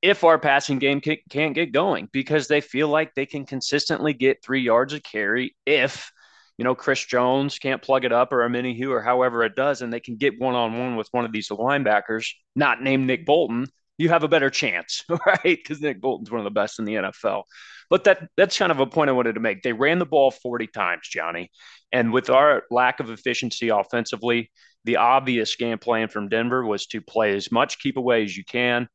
[0.01, 4.39] if our passing game can't get going because they feel like they can consistently get
[4.43, 6.11] three yards of carry if
[6.59, 9.93] you know, Chris Jones can't plug it up or Omenihu or however it does, and
[9.93, 13.67] they can get one on one with one of these linebackers, not named Nick Bolton,
[13.99, 15.43] you have a better chance, right?
[15.43, 17.43] Because Nick Bolton's one of the best in the NFL.
[17.89, 19.63] But that that's kind of a point I wanted to make.
[19.63, 21.51] They ran the ball 40 times, Johnny.
[21.93, 24.51] And with our lack of efficiency offensively,
[24.85, 28.45] the obvious game plan from Denver was to play as much keep away as you
[28.45, 28.89] can.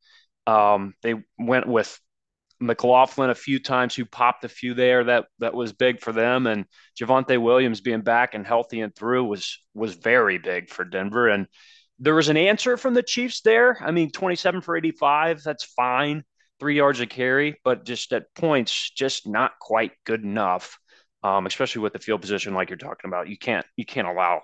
[0.47, 1.99] Um, they went with
[2.61, 6.45] McLaughlin a few times who popped a few there that that was big for them
[6.45, 6.65] and
[6.99, 11.47] Javonte Williams being back and healthy and through was was very big for Denver and
[11.99, 13.77] there was an answer from the Chiefs there.
[13.81, 16.23] I mean 27 for 85, that's fine.
[16.61, 20.77] 3 yards of carry, but just at points just not quite good enough.
[21.23, 23.27] Um, especially with the field position like you're talking about.
[23.27, 24.41] You can't you can't allow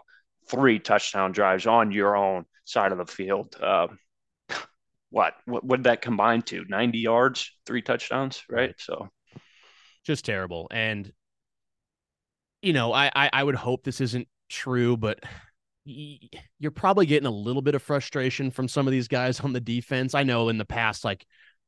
[0.50, 3.56] three touchdown drives on your own side of the field.
[3.62, 3.88] Uh,
[5.12, 9.08] what what would that combine to 90 yards three touchdowns right so
[10.06, 11.14] just terrible and
[12.62, 15.24] you know I, I i, would hope this isn't true but
[15.86, 19.62] you're probably getting a little bit of frustration from some of these guys on the
[19.62, 21.26] defense i know in the past like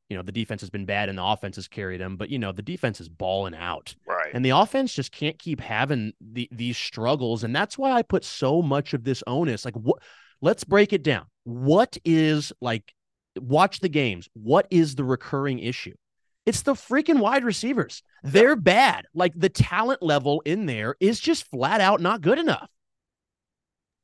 [0.10, 2.40] you know the defense has been bad and the offense has carried them but you
[2.40, 6.50] know the defense is balling out right and the offense just can't keep having the,
[6.52, 10.02] these struggles and that's why i put so much of this onus like what
[10.42, 12.94] let's break it down what is like
[13.38, 14.30] watch the games.
[14.34, 15.94] What is the recurring issue?
[16.46, 18.02] It's the freaking wide receivers.
[18.24, 19.06] They're bad.
[19.14, 22.70] Like the talent level in there is just flat out not good enough.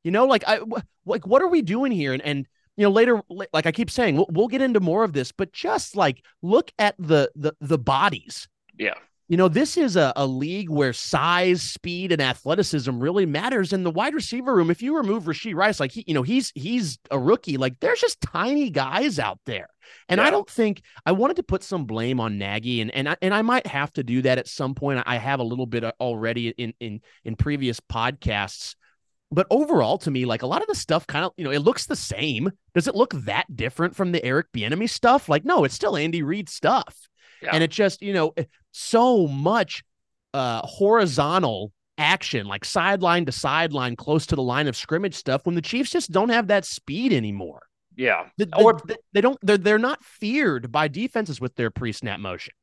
[0.03, 0.59] You know, like I
[1.05, 2.13] like what are we doing here?
[2.13, 3.21] And and you know later,
[3.53, 6.71] like I keep saying, we'll, we'll get into more of this, but just like look
[6.79, 8.47] at the the the bodies.
[8.77, 8.95] Yeah.
[9.27, 13.73] You know, this is a, a league where size, speed, and athleticism really matters.
[13.73, 16.51] In the wide receiver room, if you remove Rashee Rice, like he, you know, he's
[16.53, 17.57] he's a rookie.
[17.57, 19.67] Like there's just tiny guys out there.
[20.09, 20.27] And yeah.
[20.27, 23.33] I don't think I wanted to put some blame on Nagy, and and I, and
[23.33, 25.01] I might have to do that at some point.
[25.07, 28.75] I have a little bit uh, already in in in previous podcasts,
[29.31, 31.59] but overall, to me, like a lot of the stuff, kind of you know, it
[31.59, 32.51] looks the same.
[32.73, 35.27] Does it look that different from the Eric Bieniemy stuff?
[35.29, 36.95] Like, no, it's still Andy Reid stuff.
[37.41, 37.49] Yeah.
[37.53, 38.33] And it just, you know,
[38.71, 39.83] so much
[40.33, 45.55] uh, horizontal action, like sideline to sideline, close to the line of scrimmage stuff, when
[45.55, 47.63] the Chiefs just don't have that speed anymore.
[47.95, 48.25] Yeah.
[48.37, 48.81] The, the, or
[49.13, 52.53] they don't they're they're not feared by defenses with their pre-snap motion.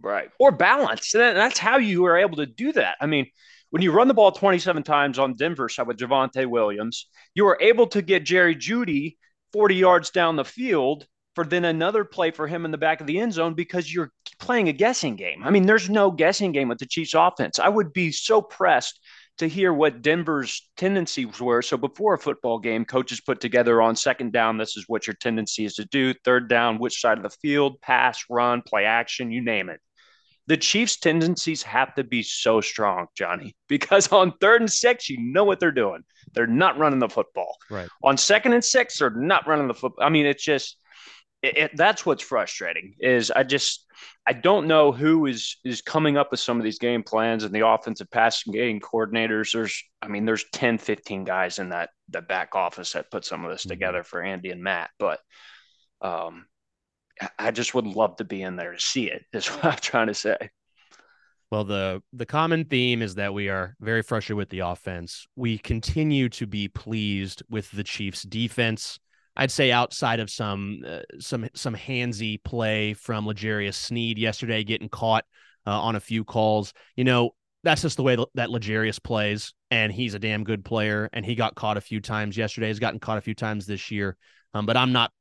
[0.00, 0.30] Right.
[0.38, 1.12] Or balance.
[1.12, 2.96] That's how you are able to do that.
[3.00, 3.26] I mean,
[3.72, 7.56] when you run the ball 27 times on Denver side with Javonte Williams, you were
[7.58, 9.16] able to get Jerry Jeudy
[9.54, 13.06] 40 yards down the field for then another play for him in the back of
[13.06, 15.42] the end zone because you're playing a guessing game.
[15.42, 17.58] I mean, there's no guessing game with the Chiefs offense.
[17.58, 19.00] I would be so pressed
[19.38, 21.62] to hear what Denver's tendencies were.
[21.62, 25.14] So before a football game, coaches put together on second down, this is what your
[25.14, 26.12] tendency is to do.
[26.26, 29.80] Third down, which side of the field, pass, run, play action, you name it.
[30.48, 35.18] The Chiefs' tendencies have to be so strong, Johnny, because on third and six, you
[35.20, 36.02] know what they're doing.
[36.34, 37.56] They're not running the football.
[37.70, 37.88] Right.
[38.02, 40.04] On second and six, they're not running the football.
[40.04, 40.76] I mean, it's just
[41.42, 43.86] it, it, that's what's frustrating is I just
[44.26, 47.52] I don't know who is is coming up with some of these game plans and
[47.52, 49.52] the offensive passing game coordinators.
[49.52, 53.44] There's I mean there's 10, 15 guys in that the back office that put some
[53.44, 53.70] of this mm-hmm.
[53.70, 55.18] together for Andy and Matt, but
[56.00, 56.46] um
[57.38, 59.24] I just would love to be in there to see it.
[59.32, 60.36] Is what I'm trying to say.
[61.50, 65.26] Well, the the common theme is that we are very frustrated with the offense.
[65.36, 68.98] We continue to be pleased with the Chiefs' defense.
[69.36, 74.88] I'd say outside of some uh, some some handsy play from L'Jarius Sneed yesterday, getting
[74.88, 75.24] caught
[75.66, 76.72] uh, on a few calls.
[76.96, 81.10] You know, that's just the way that L'Jarius plays, and he's a damn good player.
[81.12, 82.68] And he got caught a few times yesterday.
[82.68, 84.16] He's gotten caught a few times this year.
[84.54, 85.12] Um, but I'm not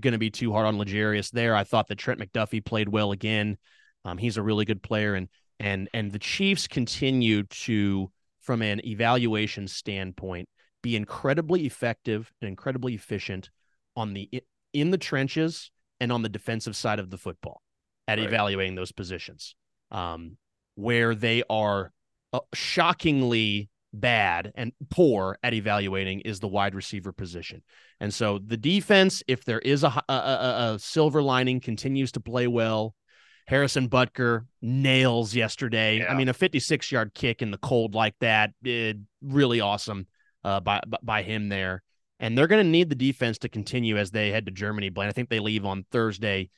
[0.00, 1.54] going to be too hard on L'Jarius there.
[1.54, 3.58] I thought that Trent McDuffie played well again.
[4.04, 5.28] Um, he's a really good player, and
[5.60, 10.48] and and the Chiefs continue to, from an evaluation standpoint,
[10.82, 13.50] be incredibly effective and incredibly efficient
[13.96, 14.28] on the
[14.72, 17.62] in the trenches and on the defensive side of the football
[18.08, 18.26] at right.
[18.26, 19.54] evaluating those positions.
[19.90, 20.38] Um,
[20.74, 21.92] where they are
[22.32, 27.62] uh, shockingly bad and poor at evaluating is the wide receiver position.
[28.00, 32.20] And so the defense, if there is a, a, a, a silver lining, continues to
[32.20, 32.94] play well.
[33.46, 35.98] Harrison Butker nails yesterday.
[35.98, 36.12] Yeah.
[36.12, 40.06] I mean, a 56 yard kick in the cold like that, it, really awesome
[40.44, 41.82] uh, by by him there.
[42.20, 44.90] And they're going to need the defense to continue as they head to Germany.
[44.90, 46.50] Blaine, I think they leave on Thursday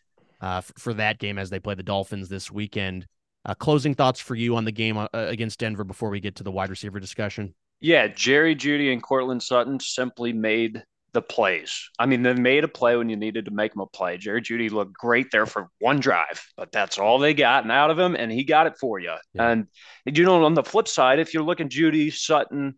[0.42, 3.07] uh, f- for that game as they play the Dolphins this weekend.
[3.46, 6.42] Uh, closing thoughts for you on the game uh, against Denver before we get to
[6.42, 7.54] the wide receiver discussion.
[7.80, 11.90] Yeah, Jerry Jeudy and Courtland Sutton simply made the plays.
[11.98, 14.18] I mean, they made a play when you needed to make them a play.
[14.18, 17.98] Jerry Jeudy looked great there for one drive, but that's all they got out of
[17.98, 19.14] him, and he got it for you.
[19.33, 19.50] Yeah.
[19.50, 19.66] And
[20.04, 22.74] you know, on the flip side, if you're looking Jeudy Sutton,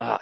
[0.00, 0.18] uh,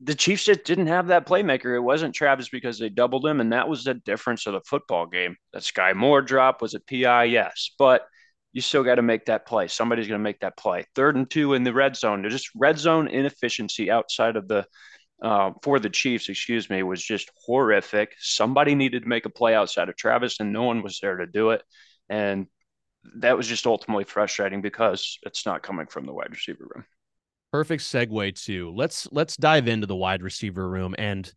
[0.00, 1.74] the Chiefs just didn't have that playmaker.
[1.74, 5.06] It wasn't Travis because they doubled him, and that was the difference of the football
[5.06, 5.36] game.
[5.52, 8.06] That Skyy Moore drop was a PI, yes, but
[8.52, 9.68] you still got to make that play.
[9.68, 10.84] Somebody's going to make that play.
[10.94, 12.22] Third and two in the red zone.
[12.22, 14.66] There's just red zone inefficiency outside of the
[15.22, 18.14] uh, for the Chiefs, excuse me, was just horrific.
[18.18, 21.26] Somebody needed to make a play outside of Travis, and no one was there to
[21.26, 21.62] do it.
[22.08, 22.46] And
[23.16, 26.84] that was just ultimately frustrating because it's not coming from the wide receiver room.
[27.52, 31.32] Perfect segue to let's let's dive into the wide receiver room and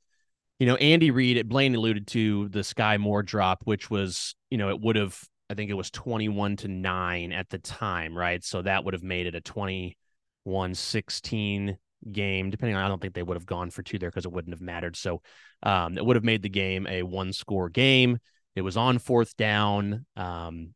[0.60, 4.70] you know Andy Reid Blaine alluded to the Skyy Moore drop which was you know
[4.70, 8.62] it would have I think it was 21 to 9 at the time right so
[8.62, 11.78] that would have made it a 21 16
[12.12, 14.32] game depending on I don't think they would have gone for two there because it
[14.32, 15.22] wouldn't have mattered so
[15.62, 18.18] um it would have made the game a one score game
[18.56, 20.74] it was on fourth down um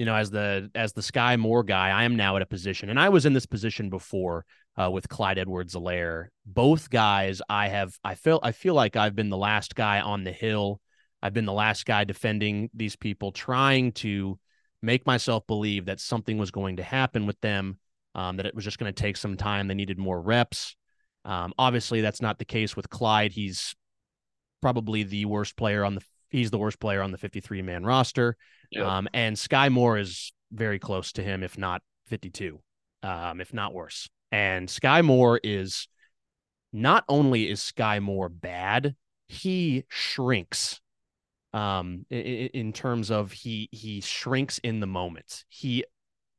[0.00, 2.88] you know, as the as the Skyy Moore guy, I am now at a position,
[2.88, 4.46] and I was in this position before
[4.80, 6.28] uh, with Clyde Edwards-Helaire.
[6.46, 10.24] Both guys, I have, I feel, I feel like I've been the last guy on
[10.24, 10.80] the hill.
[11.22, 14.38] I've been the last guy defending these people, trying to
[14.82, 17.78] make myself believe that something was going to happen with them,
[18.14, 19.68] um, that it was just going to take some time.
[19.68, 20.76] They needed more reps.
[21.24, 23.32] Um, obviously, that's not the case with Clyde.
[23.32, 23.74] He's
[24.62, 26.02] probably the worst player on the.
[26.30, 28.36] He's the worst player on the 53 man roster.
[28.70, 28.86] Yep.
[28.86, 32.60] Um, and Skyy Moore is very close to him, if not 52,
[33.02, 34.08] um, if not worse.
[34.30, 35.88] And Skyy Moore is
[36.72, 38.94] not only is Skyy Moore bad,
[39.26, 40.80] he shrinks
[41.52, 45.44] um in, in terms of he he shrinks in the moment.
[45.48, 45.84] He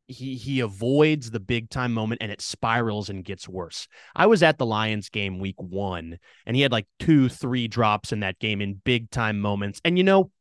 [0.08, 3.88] he he avoids the big time moment and it spirals and gets worse.
[4.15, 8.12] I was at the Lions game week 1 and he had like 2 3 drops
[8.12, 9.82] in that game in big time moments.
[9.84, 10.32] And you know,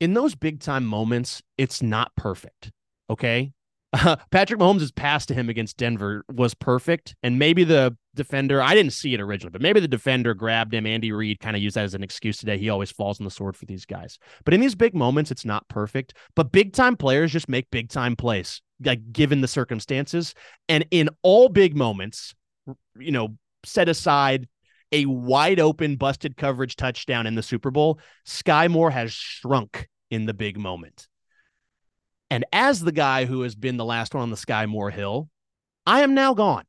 [0.00, 2.70] in those big time moments, it's not perfect.
[3.10, 3.52] Okay.
[3.94, 7.14] Uh, Patrick Mahomes' pass to him against Denver was perfect.
[7.22, 10.86] And maybe the defender, I didn't see it originally, but maybe the defender grabbed him.
[10.86, 12.58] Andy Reid kind of used that as an excuse today.
[12.58, 14.18] He always falls on the sword for these guys.
[14.44, 16.14] But in these big moments, it's not perfect.
[16.34, 18.60] But big time players just make big time plays.
[18.84, 20.34] like given the circumstances.
[20.68, 22.34] And in all big moments,
[22.98, 24.48] you know, set aside
[24.92, 30.26] a wide open busted coverage touchdown in the Super Bowl, Skyy Moore has shrunk in
[30.26, 31.08] the big moment.
[32.34, 35.28] And as the guy who has been the last one on the Skyy Moore hill,
[35.86, 36.64] I am now gone.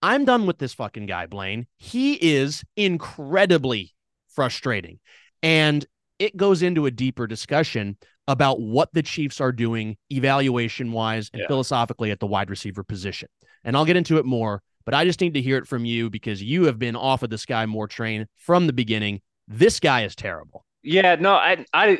[0.00, 1.66] I'm done with this fucking guy, Blaine.
[1.76, 3.94] He is incredibly
[4.30, 5.00] frustrating.
[5.42, 5.84] And
[6.18, 11.42] it goes into a deeper discussion about what the Chiefs are doing evaluation wise and
[11.42, 11.48] yeah.
[11.48, 13.28] philosophically at the wide receiver position.
[13.62, 16.08] And I'll get into it more, but I just need to hear it from you
[16.08, 19.20] because you have been off of the Skyy Moore train from the beginning.
[19.46, 20.64] This guy is terrible.
[20.84, 21.98] Yeah, no, I, I,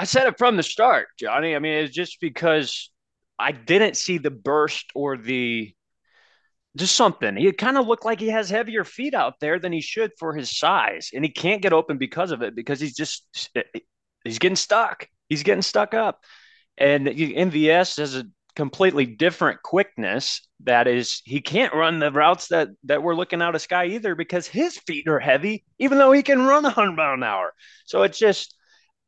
[0.00, 1.54] I said it from the start, Johnny.
[1.54, 2.90] I mean, it's just because
[3.38, 5.72] I didn't see the burst or the
[6.76, 7.36] just something.
[7.36, 10.34] He kind of looked like he has heavier feet out there than he should for
[10.34, 13.50] his size, and he can't get open because of it because he's just
[14.24, 15.08] he's getting stuck.
[15.28, 16.22] He's getting stuck up,
[16.76, 18.24] and MVS has a
[18.56, 20.40] completely different quickness.
[20.64, 24.14] That is, he can't run the routes that that we're looking out of Skyy either
[24.14, 27.52] because his feet are heavy, even though he can run 100 mile an hour.
[27.84, 28.56] So it's just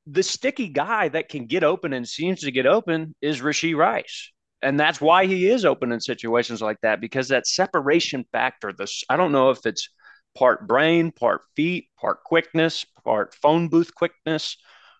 [0.07, 4.31] the sticky guy that can get open and seems to get open is Rashee Rice
[4.63, 9.05] and that's why he is open in situations like that because that separation factor this
[9.09, 9.89] i don't know if it's
[10.37, 14.57] part brain part feet part quickness part phone booth quickness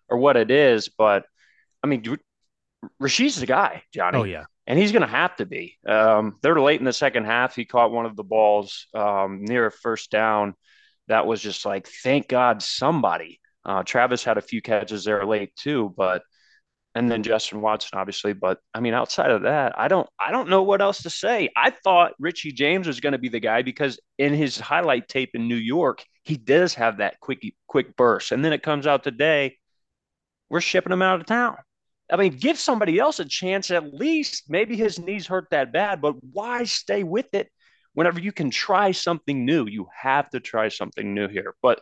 [0.09, 1.25] or what it is but
[1.83, 2.01] i mean
[3.01, 6.59] Rashee's the guy johnny oh yeah and he's going to have to be um, they're
[6.59, 10.11] late in the second half he caught one of the balls um, near a first
[10.11, 10.53] down
[11.07, 15.55] that was just like thank god somebody uh, travis had a few catches there late
[15.55, 16.21] too but
[16.95, 18.33] and then Justin Watson, obviously.
[18.33, 21.49] But I mean, outside of that, I don't I don't know what else to say.
[21.55, 25.31] I thought Richie James was going to be the guy because in his highlight tape
[25.33, 29.03] in New York, he does have that quick quick burst, and then it comes out
[29.03, 29.57] today,
[30.49, 31.57] we're shipping him out of town.
[32.11, 34.45] I mean, give somebody else a chance at least.
[34.49, 37.49] Maybe his knees hurt that bad, but why stay with it
[37.93, 39.67] whenever you can try something new?
[39.67, 41.53] You have to try something new here.
[41.61, 41.81] But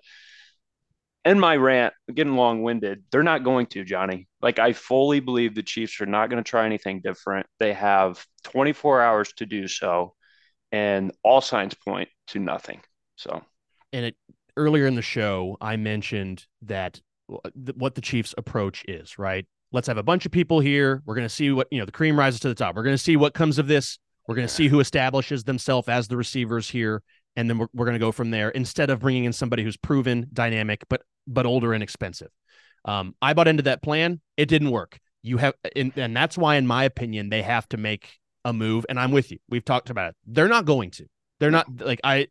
[1.24, 4.28] in my rant, getting long winded, they're not going to, Johnny.
[4.42, 7.48] Like, I fully believe the Chiefs are not going to try anything different.
[7.60, 10.14] They have 24 hours to do so,
[10.72, 12.82] and all signs point to nothing.
[13.18, 13.42] So,
[13.92, 14.16] and it,
[14.56, 19.46] earlier in the show, I mentioned that what the Chiefs' approach is, right?
[19.72, 21.02] Let's have a bunch of people here.
[21.06, 22.76] We're going to see what, you know, the cream rises to the top.
[22.76, 24.00] We're going to see what comes of this.
[24.28, 27.02] We're going to see who establishes themselves as the receivers here
[27.38, 29.78] and then we're, we're going to go from there instead of bringing in somebody who's
[29.78, 32.30] proven dynamic but but older and expensive.
[32.84, 34.20] Um, i bought into that plan.
[34.36, 35.00] It didn't work.
[35.24, 38.86] You have and, and that's why in my opinion they have to make a move
[38.90, 39.38] and i'm with you.
[39.48, 40.16] We've talked about it.
[40.26, 41.06] They're not going to.
[41.40, 42.28] They're not like i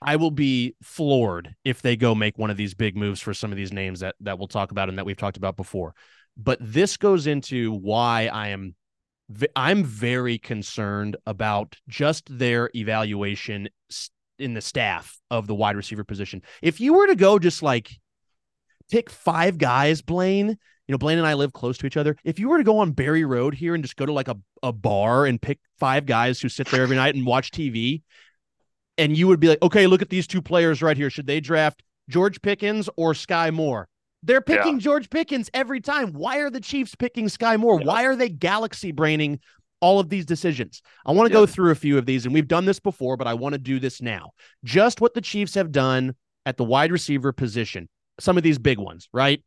[0.00, 3.50] i will be floored if they go make one of these big moves for some
[3.50, 5.94] of these names that that we'll talk about and that we've talked about before
[6.36, 8.74] but this goes into why i am
[9.56, 13.68] I'm very concerned about just their evaluation
[14.38, 16.42] in the staff of the wide receiver position.
[16.62, 17.90] If you were to go just like
[18.90, 22.16] pick five guys, Blaine, you know, Blaine and I live close to each other.
[22.22, 24.36] If you were to go on Barry Road here and just go to like a,
[24.62, 28.02] a bar and pick five guys who sit there every night and watch TV,
[28.96, 31.10] and you would be like, okay, look at these two players right here.
[31.10, 33.88] Should they draft George Pickens or Skyy Moore?
[34.26, 34.80] They're picking yeah.
[34.80, 36.12] George Pickens every time.
[36.12, 37.80] Why are the Chiefs picking Skyy Moore?
[37.80, 37.86] Yeah.
[37.86, 39.38] Why are they galaxy braining
[39.80, 40.82] all of these decisions?
[41.06, 41.42] I want to yeah.
[41.42, 43.58] go through a few of these, and we've done this before, but I want to
[43.58, 44.32] do this now.
[44.64, 47.88] Just what the Chiefs have done at the wide receiver position.
[48.18, 49.44] Some of these big ones, right?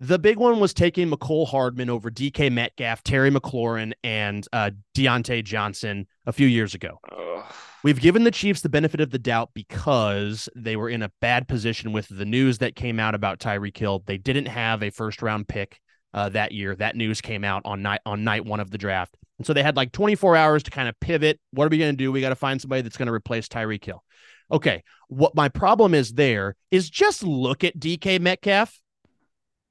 [0.00, 5.44] The big one was taking Mecole Hardman over DK Metcalf, Terry McLaurin, and uh, Diontae
[5.44, 6.98] Johnson a few years ago.
[7.12, 7.44] Ugh.
[7.84, 11.46] We've given the Chiefs the benefit of the doubt because they were in a bad
[11.46, 14.02] position with the news that came out about Tyreek Hill.
[14.06, 15.78] They didn't have a first round pick
[16.14, 16.74] uh, that year.
[16.74, 19.62] That news came out on night on night one of the draft, and so they
[19.62, 21.38] had like 24 hours to kind of pivot.
[21.50, 22.10] What are we going to do?
[22.10, 24.02] We got to find somebody that's going to replace Tyreek Hill.
[24.50, 28.80] Okay, what my problem is there is just look at DK Metcalf.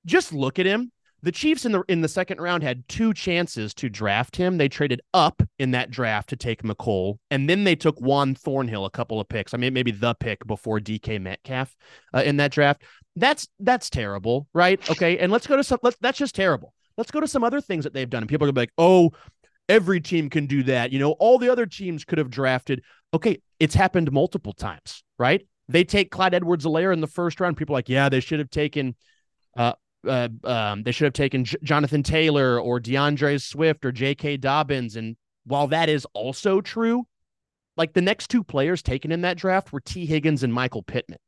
[0.06, 0.92] Just look at him.
[1.24, 4.58] The Chiefs in the in the second round had two chances to draft him.
[4.58, 8.84] They traded up in that draft to take Mecole, and then they took Juan Thornhill
[8.84, 9.54] a couple of picks.
[9.54, 11.74] I mean, maybe the pick before DK Metcalf
[12.14, 12.84] uh, in that draft.
[13.16, 14.78] That's that's terrible, right?
[14.90, 15.80] Okay, and let's go to some.
[15.82, 16.74] Let's, that's just terrible.
[16.98, 18.24] Let's go to some other things that they've done.
[18.24, 19.12] And people are gonna be like, "Oh,
[19.70, 22.84] every team can do that." You know, all the other teams could have drafted.
[23.14, 25.48] Okay, it's happened multiple times, right?
[25.70, 27.56] They take Clyde Edwards-Helaire in the first round.
[27.56, 28.98] People are like, "Yeah, they should have taken."
[29.56, 29.74] Uh,
[30.08, 34.38] uh, um, they should have taken J- Jonathan Taylor or D'Andre Swift or J.K.
[34.38, 34.96] Dobbins.
[34.96, 37.06] And while that is also true,
[37.78, 41.20] like the next two players taken in that draft were Tee Higgins and Michael Pittman.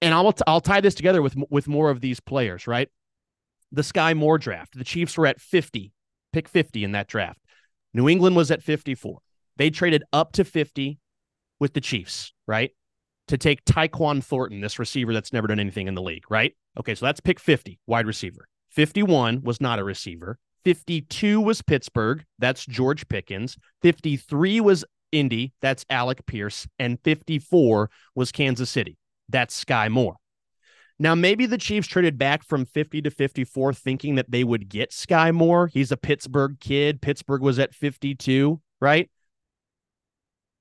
[0.00, 2.88] And I'll t- I'll tie this together with with more of these players, right?
[3.70, 4.76] The Skyy Moore draft.
[4.76, 5.92] The Chiefs were at 50
[6.32, 7.40] pick 50 in that draft.
[7.94, 9.18] New England was at 54.
[9.56, 10.98] They traded up to 50
[11.60, 12.70] with the Chiefs, right?
[13.28, 16.54] To take Tyquan Thornton, this receiver that's never done anything in the league, right?
[16.78, 18.48] Okay, so that's pick 50, wide receiver.
[18.70, 20.38] 51 was not a receiver.
[20.64, 22.24] 52 was Pittsburgh.
[22.38, 23.56] That's George Pickens.
[23.82, 25.52] 53 was Indy.
[25.60, 26.66] That's Alec Pierce.
[26.78, 28.96] And 54 was Kansas City.
[29.28, 30.16] That's Skyy Moore.
[30.98, 34.90] Now, maybe the Chiefs traded back from 50 to 54 thinking that they would get
[34.92, 35.66] Skyy Moore.
[35.66, 37.02] He's a Pittsburgh kid.
[37.02, 39.10] Pittsburgh was at 52, right?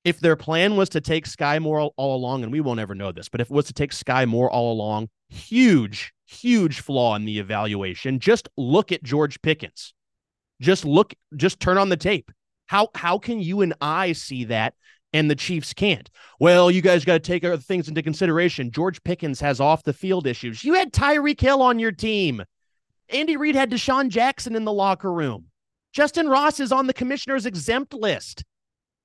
[0.03, 2.95] If their plan was to take Skyy Moore all, all along, and we won't ever
[2.95, 7.15] know this, but if it was to take Skyy Moore all along, huge, huge flaw
[7.15, 8.19] in the evaluation.
[8.19, 9.93] Just look at George Pickens.
[10.59, 12.31] Just look, just turn on the tape.
[12.67, 14.73] How how can you and I see that
[15.13, 16.09] and the Chiefs can't.
[16.39, 18.71] Well, you guys got to take other things into consideration.
[18.71, 20.63] George Pickens has off the field issues.
[20.63, 22.43] You had Tyreek Hill on your team.
[23.09, 25.47] Andy Reid had DeSean Jackson in the locker room.
[25.95, 28.45] Justyn Ross is on the commissioner's exempt list.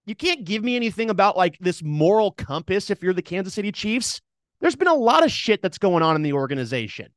[0.06, 3.72] You can't give me anything about like this moral compass if you're the Kansas City
[3.72, 4.20] Chiefs.
[4.60, 7.08] There's been a lot of shit that's going on in the organization.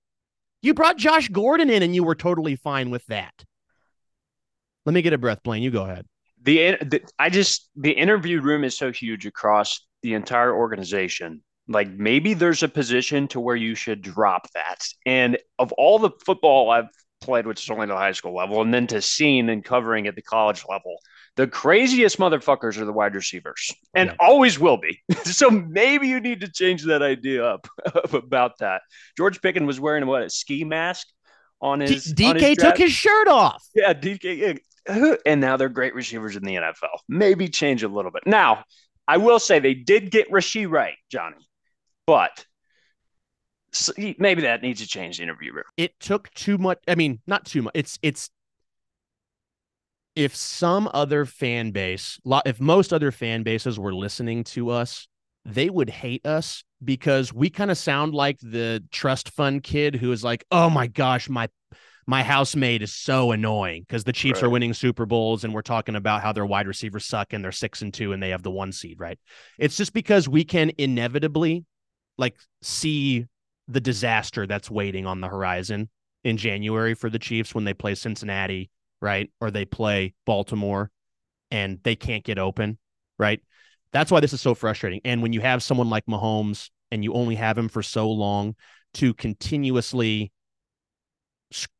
[0.61, 3.45] You brought Josh Gordon in and you were totally fine with that.
[4.85, 5.63] Let me get a breath, Blaine.
[5.63, 6.05] You go ahead
[6.41, 11.41] the, the I just the interview room is so huge across the entire organization.
[11.67, 14.83] Like maybe there's a position to where you should drop that.
[15.05, 16.89] And of all the football I've
[17.21, 20.15] played, which is only the high school level, and then to seeing and covering at
[20.15, 20.97] the college level,
[21.39, 24.15] the craziest motherfuckers are the wide receivers and yeah.
[24.19, 25.01] always will be.
[25.23, 27.65] so maybe you need to change that idea up
[28.13, 28.81] about that.
[29.15, 31.07] George Pickens was wearing what a ski mask
[31.61, 33.65] on his D- DK on his took his shirt off.
[33.73, 34.59] Yeah, DK
[35.25, 36.97] and now they're great receivers in the NFL.
[37.07, 38.23] Maybe change a little bit.
[38.25, 38.65] Now,
[39.07, 41.47] I will say they did get Rashee right, Johnny,
[42.05, 42.45] but
[43.97, 45.63] maybe that needs to change the interview room.
[45.77, 46.79] It took too much.
[46.85, 47.71] I mean, not too much.
[47.75, 48.29] It's it's
[50.19, 55.07] if some other fan base, if most other fan bases were listening to us,
[55.45, 60.11] they would hate us because we kind of sound like the trust fund kid who
[60.11, 61.47] is like, "Oh my gosh, my
[62.05, 64.47] my housemate is so annoying because the Chiefs right.
[64.47, 67.53] are winning Super Bowls and we're talking about how their wide receivers suck and they're
[67.53, 69.17] six and two and they have the one seed, right?
[69.57, 71.63] It's just because we can inevitably
[72.17, 73.25] like see
[73.69, 75.87] the disaster that's waiting on the horizon
[76.25, 78.69] in January for the Chiefs when they play Cincinnati,
[79.01, 79.31] right?
[79.39, 80.91] Or they play Baltimore
[81.51, 82.77] and they can't get open,
[83.17, 83.41] right?
[83.91, 85.01] That's why this is so frustrating.
[85.03, 88.55] And when you have someone like Mahomes and you only have him for so long
[88.95, 90.31] to continuously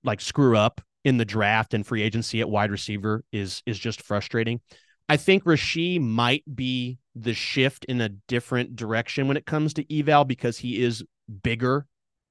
[0.04, 4.02] like screw up in the draft and free agency at wide receiver is is just
[4.02, 4.60] frustrating.
[5.08, 10.00] I think Rashee might be the shift in a different direction when it comes to
[10.00, 11.04] eval because he is
[11.44, 11.88] bigger,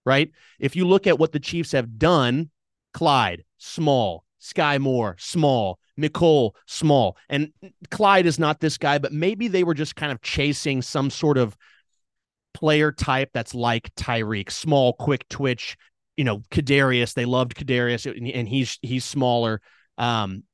[0.06, 0.30] right?
[0.60, 2.50] If you look at what the Chiefs have done,
[2.94, 7.16] Clyde, small, Skyy Moore, small, Mecole, small.
[7.28, 7.52] And
[7.90, 11.38] Clyde is not this guy, but maybe they were just kind of chasing some sort
[11.38, 11.56] of
[12.54, 15.76] player type that's like Tyreek, small, quick twitch,
[16.16, 19.60] you know, Kadarius, they loved Kadarius and he's he's smaller.
[19.96, 20.44] Um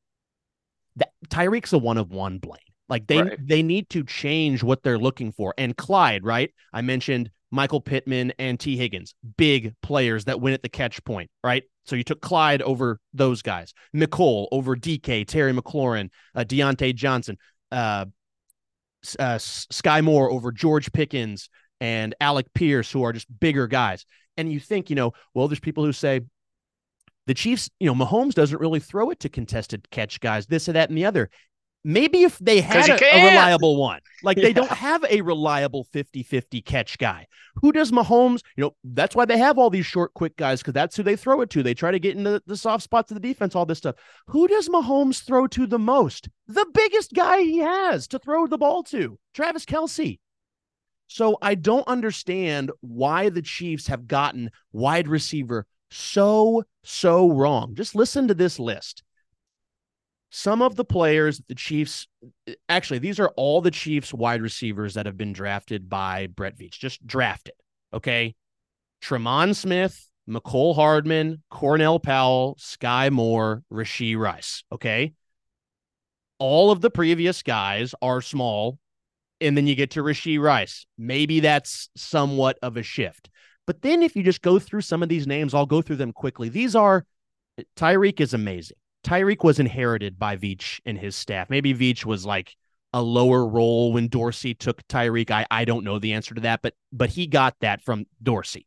[0.97, 2.59] that Tyreek's a one of one Blaine.
[2.89, 3.39] Like they right.
[3.41, 5.55] they need to change what they're looking for.
[5.57, 6.53] And Clyde, right?
[6.73, 11.31] I mentioned Michael Pittman and Tee Higgins, big players that win at the catch point,
[11.43, 11.63] right?
[11.85, 17.37] So you took Clyde over those guys, Mecole over DK, Terry McLaurin, uh, Diontae Johnson,
[17.71, 18.07] uh,
[19.19, 24.07] uh, Skyy Moore over George Pickens and Alec Pierce, who are just bigger guys
[24.37, 26.21] and you think, you know, well, there's people who say
[27.27, 30.73] the Chiefs, you know, Mahomes doesn't really throw it to contested catch guys, this or
[30.73, 31.31] that and the other.
[31.85, 36.23] Maybe if they had a, a, reliable one, like they don't have a reliable 50
[36.23, 37.27] 50 catch guy.
[37.57, 38.41] Who does Mahomes?
[38.57, 41.17] You know, that's why they have all these short, quick guys because that's who they
[41.17, 41.63] throw it to.
[41.63, 43.97] They try to get into the soft spots of the defense, all this stuff.
[44.29, 46.29] Who does Mahomes throw to the most?
[46.49, 50.19] The biggest guy he has to throw the ball to, Travis Kelce.
[51.07, 57.75] So I don't understand why the Chiefs have gotten wide receiver so, so wrong.
[57.75, 59.03] Just listen to this list.
[60.37, 62.09] Some of the players the Chiefs,
[62.69, 66.73] actually, these are all the Chiefs wide receivers that have been drafted by Brett Veach,
[66.73, 67.55] just drafted.
[67.93, 68.35] Okay.
[69.01, 74.65] Tremon Smith, Mecole Hardman, Cornell Powell, Skyy Moore, Rashee Rice.
[74.73, 75.13] Okay.
[76.41, 78.81] All of the previous guys are small
[79.41, 80.85] and then you get to Rashee Rice.
[80.99, 83.31] Maybe that's somewhat of a shift.
[83.69, 86.13] But then if you just go through some of these names, I'll go through them
[86.13, 86.49] quickly.
[86.49, 87.07] These are
[87.77, 88.79] Tyreek is amazing.
[89.05, 91.51] Tyreek was inherited by Veach and his staff.
[91.51, 92.57] Maybe Veach was like
[92.93, 95.31] a lower role when Dorsey took Tyreek.
[95.31, 98.67] I, I don't know the answer to that, but but he got that from Dorsey.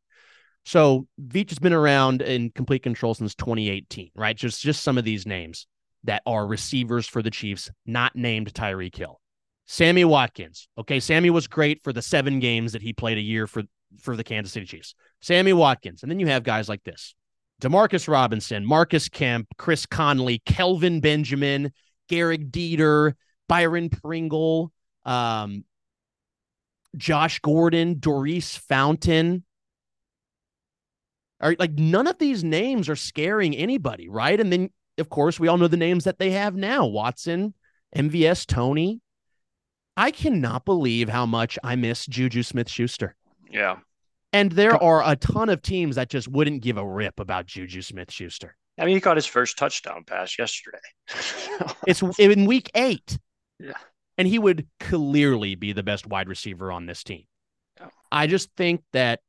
[0.66, 4.36] So Veach has been around in complete control since 2018, right?
[4.36, 5.68] Just just some of these names.
[6.04, 9.20] that are receivers for the Chiefs, not named Tyreek Hill.
[9.66, 10.70] Sammy Watkins.
[10.78, 13.64] Okay, Sammy was great for the seven games that he played a year for
[14.02, 14.96] for the Kansas City Chiefs.
[15.22, 16.04] Sammy Watkins.
[16.04, 17.16] And then you have guys like this.
[17.62, 21.72] Demarcus Robinson, Marcus Kemp, Chris Conley, Kelvin Benjamin,
[22.10, 23.14] Gehrig Dieter,
[23.48, 24.72] Byron Pringle,
[25.06, 25.66] um,
[26.96, 29.44] Josh Gordon, Daurice Fountain.
[31.40, 34.40] Are like none of these names are scaring anybody, right?
[34.40, 37.54] And then of course we all know the names that they have now: Watson,
[37.96, 39.02] MVS, Tony.
[39.96, 43.16] I cannot believe how much I miss Juju Smith Schuster.
[43.50, 43.78] Yeah.
[44.34, 47.82] And there are a ton of teams that just wouldn't give a rip about Juju
[47.82, 48.56] Smith Schuster.
[48.80, 50.78] I mean, he got his first touchdown pass yesterday.
[51.88, 53.18] it's in week eight.
[53.60, 53.74] Yeah.
[54.18, 57.24] And he would clearly be the best wide receiver on this team.
[57.80, 57.90] Yeah.
[58.12, 59.22] I just think that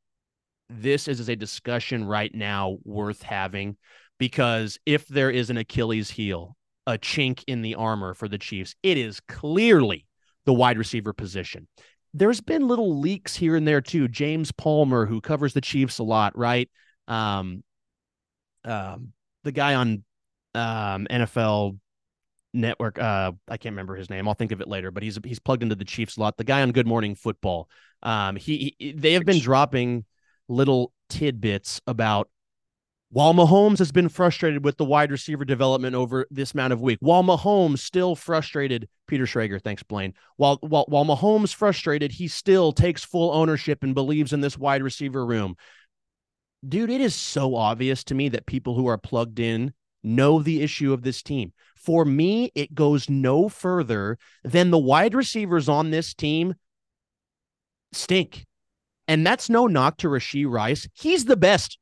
[0.69, 3.77] this is a discussion right now worth having
[4.19, 8.75] because if there is an Achilles heel, a chink in the armor for the Chiefs,
[8.83, 10.05] it is clearly
[10.45, 11.67] the wide receiver position.
[12.13, 14.07] There's been little leaks here and there too.
[14.07, 16.69] James Palmer, who covers the Chiefs a lot, right?
[17.07, 17.63] Um,
[18.65, 20.03] um, the guy on
[20.55, 21.77] um, NFL
[22.53, 24.27] Network, uh, I can't remember his name.
[24.27, 24.91] I'll think of it later.
[24.91, 26.37] But he's he's plugged into the Chiefs a lot.
[26.37, 27.69] The guy on Good Morning Football.
[28.01, 30.05] Um, he, he they have been dropping
[30.47, 32.29] little tidbits about
[33.11, 36.99] while Mahomes has been frustrated with the wide receiver development over this amount of week,
[37.01, 40.13] while Mahomes still frustrated, Peter Schrager, thanks, Blaine.
[40.37, 44.83] While while while Mahomes frustrated, he still takes full ownership and believes in this wide
[44.83, 45.55] receiver room.
[46.67, 50.61] Dude, it is so obvious to me that people who are plugged in know the
[50.61, 51.53] issue of this team.
[51.75, 56.55] For me, it goes no further than the wide receivers on this team
[57.91, 58.45] stink.
[59.07, 60.87] And that's no knock to Rashee Rice.
[60.93, 61.79] He's the best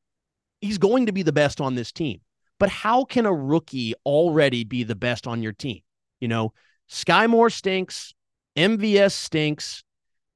[0.61, 2.21] he's going to be the best on this team.
[2.59, 5.81] But how can a rookie already be the best on your team?
[6.19, 6.53] You know,
[6.89, 8.13] Skyy Moore stinks,
[8.55, 9.83] MVS stinks,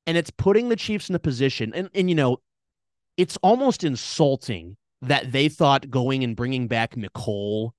[0.05, 1.72] and it's putting the Chiefs in a position.
[1.74, 2.38] And, and you know,
[3.17, 7.72] it's almost insulting that they thought going and bringing back Mecole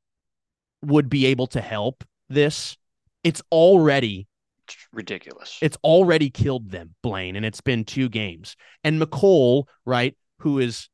[0.82, 2.76] would be able to help this.
[3.22, 4.26] It's already
[4.66, 5.58] it's ridiculous.
[5.60, 8.56] It's already killed them, Blaine, and it's been two games.
[8.84, 10.88] And Mecole, right, who is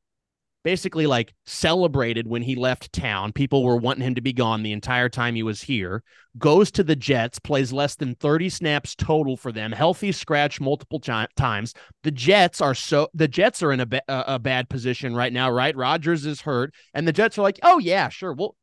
[0.63, 3.31] basically like celebrated when he left town.
[3.31, 6.03] People were wanting him to be gone the entire time he was here.
[6.37, 10.99] Goes to the Jets, plays less than 30 snaps total for them, healthy scratch multiple
[10.99, 11.73] times.
[12.03, 15.75] The Jets are so the Jets are in a, a bad position right now, right?
[15.75, 18.33] Rodgers is hurt, and the Jets are like, "Oh yeah, sure.
[18.33, 18.55] We'll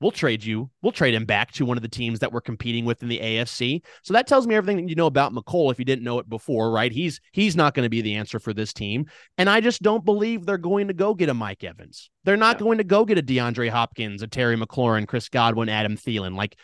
[0.00, 0.70] we'll trade you.
[0.82, 3.18] We'll trade him back to one of the teams that we're competing with in the
[3.18, 3.82] AFC.
[4.02, 6.28] So that tells me everything that you know about Mecole if you didn't know it
[6.28, 6.92] before, right?
[6.92, 9.06] He's he's not going to be the answer for this team.
[9.36, 12.10] And I just don't believe they're going to go get a Mike Evans.
[12.24, 15.96] They're not going to go get a DeAndre Hopkins, a Terry McLaurin, Chris Godwin, Adam
[15.96, 16.36] Thielen.
[16.36, 16.56] Like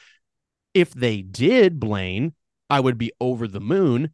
[0.73, 2.35] if they did, Blaine,
[2.71, 4.11] I would be over the moon.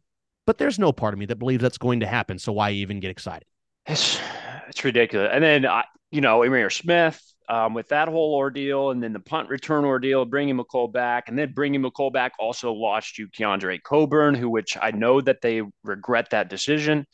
[0.47, 2.39] But there's no part of me that believes that's going to happen.
[2.39, 3.45] So why even get excited?
[3.85, 4.19] It's
[4.67, 5.29] it's ridiculous.
[5.31, 7.21] And then I, you know, Ihmir Smith,
[7.51, 11.37] um, with that whole ordeal and then the punt return ordeal, bringing Mecole back, and
[11.37, 15.61] then bringing Mecole back also lost you Keondre Coburn, who which I know that they
[15.83, 17.05] regret that decision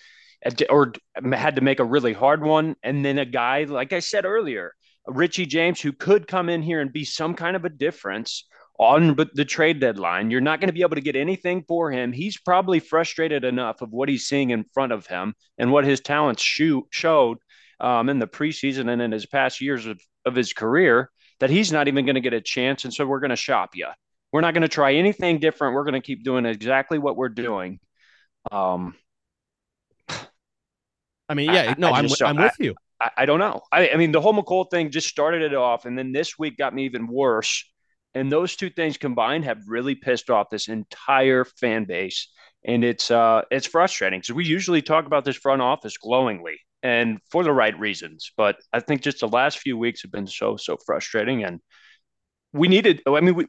[0.70, 0.94] or
[1.34, 2.76] had to make a really hard one.
[2.84, 4.74] And then a guy, like I said earlier,
[5.08, 8.46] Richie James, who could come in here and be some kind of a difference
[8.78, 10.30] on the trade deadline.
[10.30, 12.14] You're not going to be able to get anything for him.
[12.14, 16.00] He's probably frustrated enough of what he's seeing in front of him and what his
[16.00, 17.38] talents showed
[17.80, 21.10] um, in the preseason and in his past years of of his career
[21.40, 22.84] that he's not even going to get a chance.
[22.84, 23.88] And so we're going to shop you.
[24.32, 25.74] We're not going to try anything different.
[25.74, 27.80] We're going to keep doing exactly what we're doing.
[28.52, 28.96] Um,
[31.30, 32.76] I mean, yeah, no, I, am I'm, I'm with you.
[33.00, 33.62] I, I, don't know.
[33.72, 36.58] I, I mean, the whole Mecole thing just started it off, and then this week
[36.58, 37.66] got me even worse.
[38.14, 42.30] And those two things combined have really pissed off this entire fan base,
[42.64, 47.20] and it's uh, it's frustrating because we usually talk about this front office glowingly, and
[47.32, 48.32] for the right reasons.
[48.38, 51.60] But I think just the last few weeks have been so so frustrating, and
[52.54, 53.02] we needed.
[53.08, 53.48] I mean, we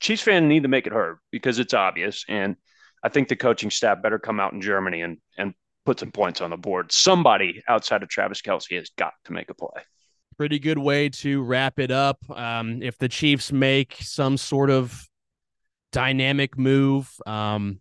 [0.00, 2.56] Chiefs fans need to make it heard because it's obvious, and
[3.02, 6.40] I think the coaching staff better come out in Germany and and put some points
[6.40, 6.92] on the board.
[6.92, 9.82] Somebody outside of Travis Kelce has got to make a play.
[10.36, 12.18] Pretty good way to wrap it up.
[12.30, 15.08] Um, if the Chiefs make some sort of
[15.90, 17.80] dynamic move, um,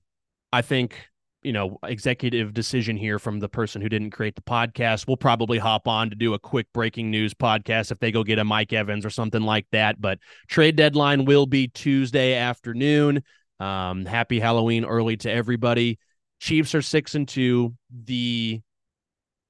[0.52, 0.96] I think
[1.44, 5.08] you know, executive decision here from the person who didn't create the podcast.
[5.08, 8.40] We'll probably hop on to do a quick breaking news podcast if they go get
[8.40, 10.00] a Mike Evans or something like that.
[10.00, 13.24] But trade deadline will be Tuesday afternoon.
[13.60, 16.00] Um, happy Halloween early to everybody.
[16.40, 17.76] Chiefs are six and two.
[18.04, 18.62] The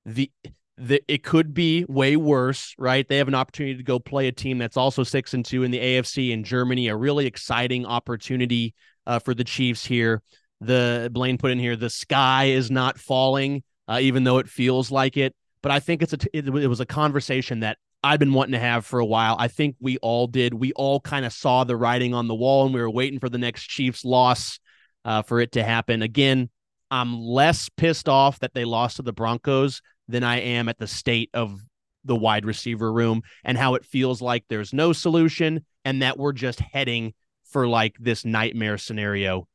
[0.05, 0.31] the
[0.77, 3.07] the, it could be way worse, right?
[3.07, 5.69] They have an opportunity to go play a team that's also six and two in
[5.69, 6.87] the AFC in Germany.
[6.87, 8.73] A really exciting opportunity
[9.05, 10.23] uh, for the Chiefs here.
[10.61, 14.91] The Blaine put in here, the sky is not falling, uh, even though it feels
[14.91, 15.35] like it.
[15.61, 18.59] But I think it's a it, it was a conversation that I've been wanting to
[18.59, 19.35] have for a while.
[19.37, 20.53] I think we all did.
[20.53, 23.29] We all kind of saw the writing on the wall, and we were waiting for
[23.29, 24.59] the next Chiefs loss
[25.05, 26.01] uh, for it to happen.
[26.01, 26.49] Again,
[26.89, 30.87] I'm less pissed off that they lost to the Broncos than I am at the
[30.87, 31.59] state of
[32.03, 36.33] the wide receiver room and how it feels like there's no solution and that we're
[36.33, 37.13] just heading
[37.45, 39.47] for like this nightmare scenario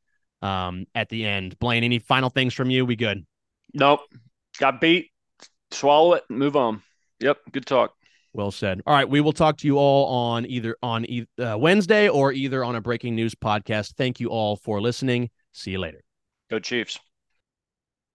[0.43, 1.59] um, at the end.
[1.59, 2.85] Blaine, any final things from you?
[2.85, 3.25] We good?
[3.75, 4.01] Nope.
[4.59, 5.11] Got beat.
[5.71, 6.25] Swallow it.
[6.29, 6.83] Move on.
[7.21, 7.39] Yep.
[7.53, 7.93] Good talk.
[8.33, 8.83] Well said.
[8.87, 11.07] All right, we will talk to you all on either on
[11.43, 13.95] uh, Wednesday or either on a breaking news podcast.
[13.97, 15.31] Thank you all for listening.
[15.53, 16.03] See you later.
[16.51, 17.01] Go Chiefs.